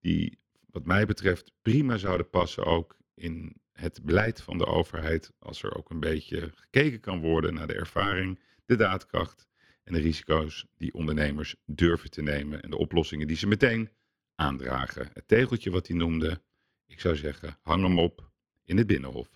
[0.00, 5.32] die, wat mij betreft, prima zouden passen ook in het beleid van de overheid.
[5.38, 9.48] Als er ook een beetje gekeken kan worden naar de ervaring, de daadkracht
[9.84, 13.90] en de risico's die ondernemers durven te nemen en de oplossingen die ze meteen
[14.34, 15.10] aandragen.
[15.12, 16.42] Het tegeltje wat hij noemde,
[16.86, 18.30] ik zou zeggen, hang hem op
[18.64, 19.28] in het Binnenhof.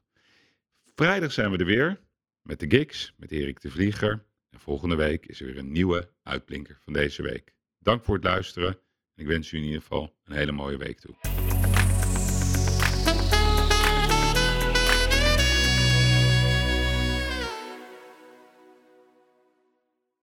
[0.94, 2.00] Vrijdag zijn we er weer
[2.42, 4.24] met de gigs, met Erik de Vlieger.
[4.50, 7.54] En volgende week is er weer een nieuwe uitblinker van deze week.
[7.78, 8.68] Dank voor het luisteren
[9.14, 11.45] en ik wens u in ieder geval een hele mooie week toe.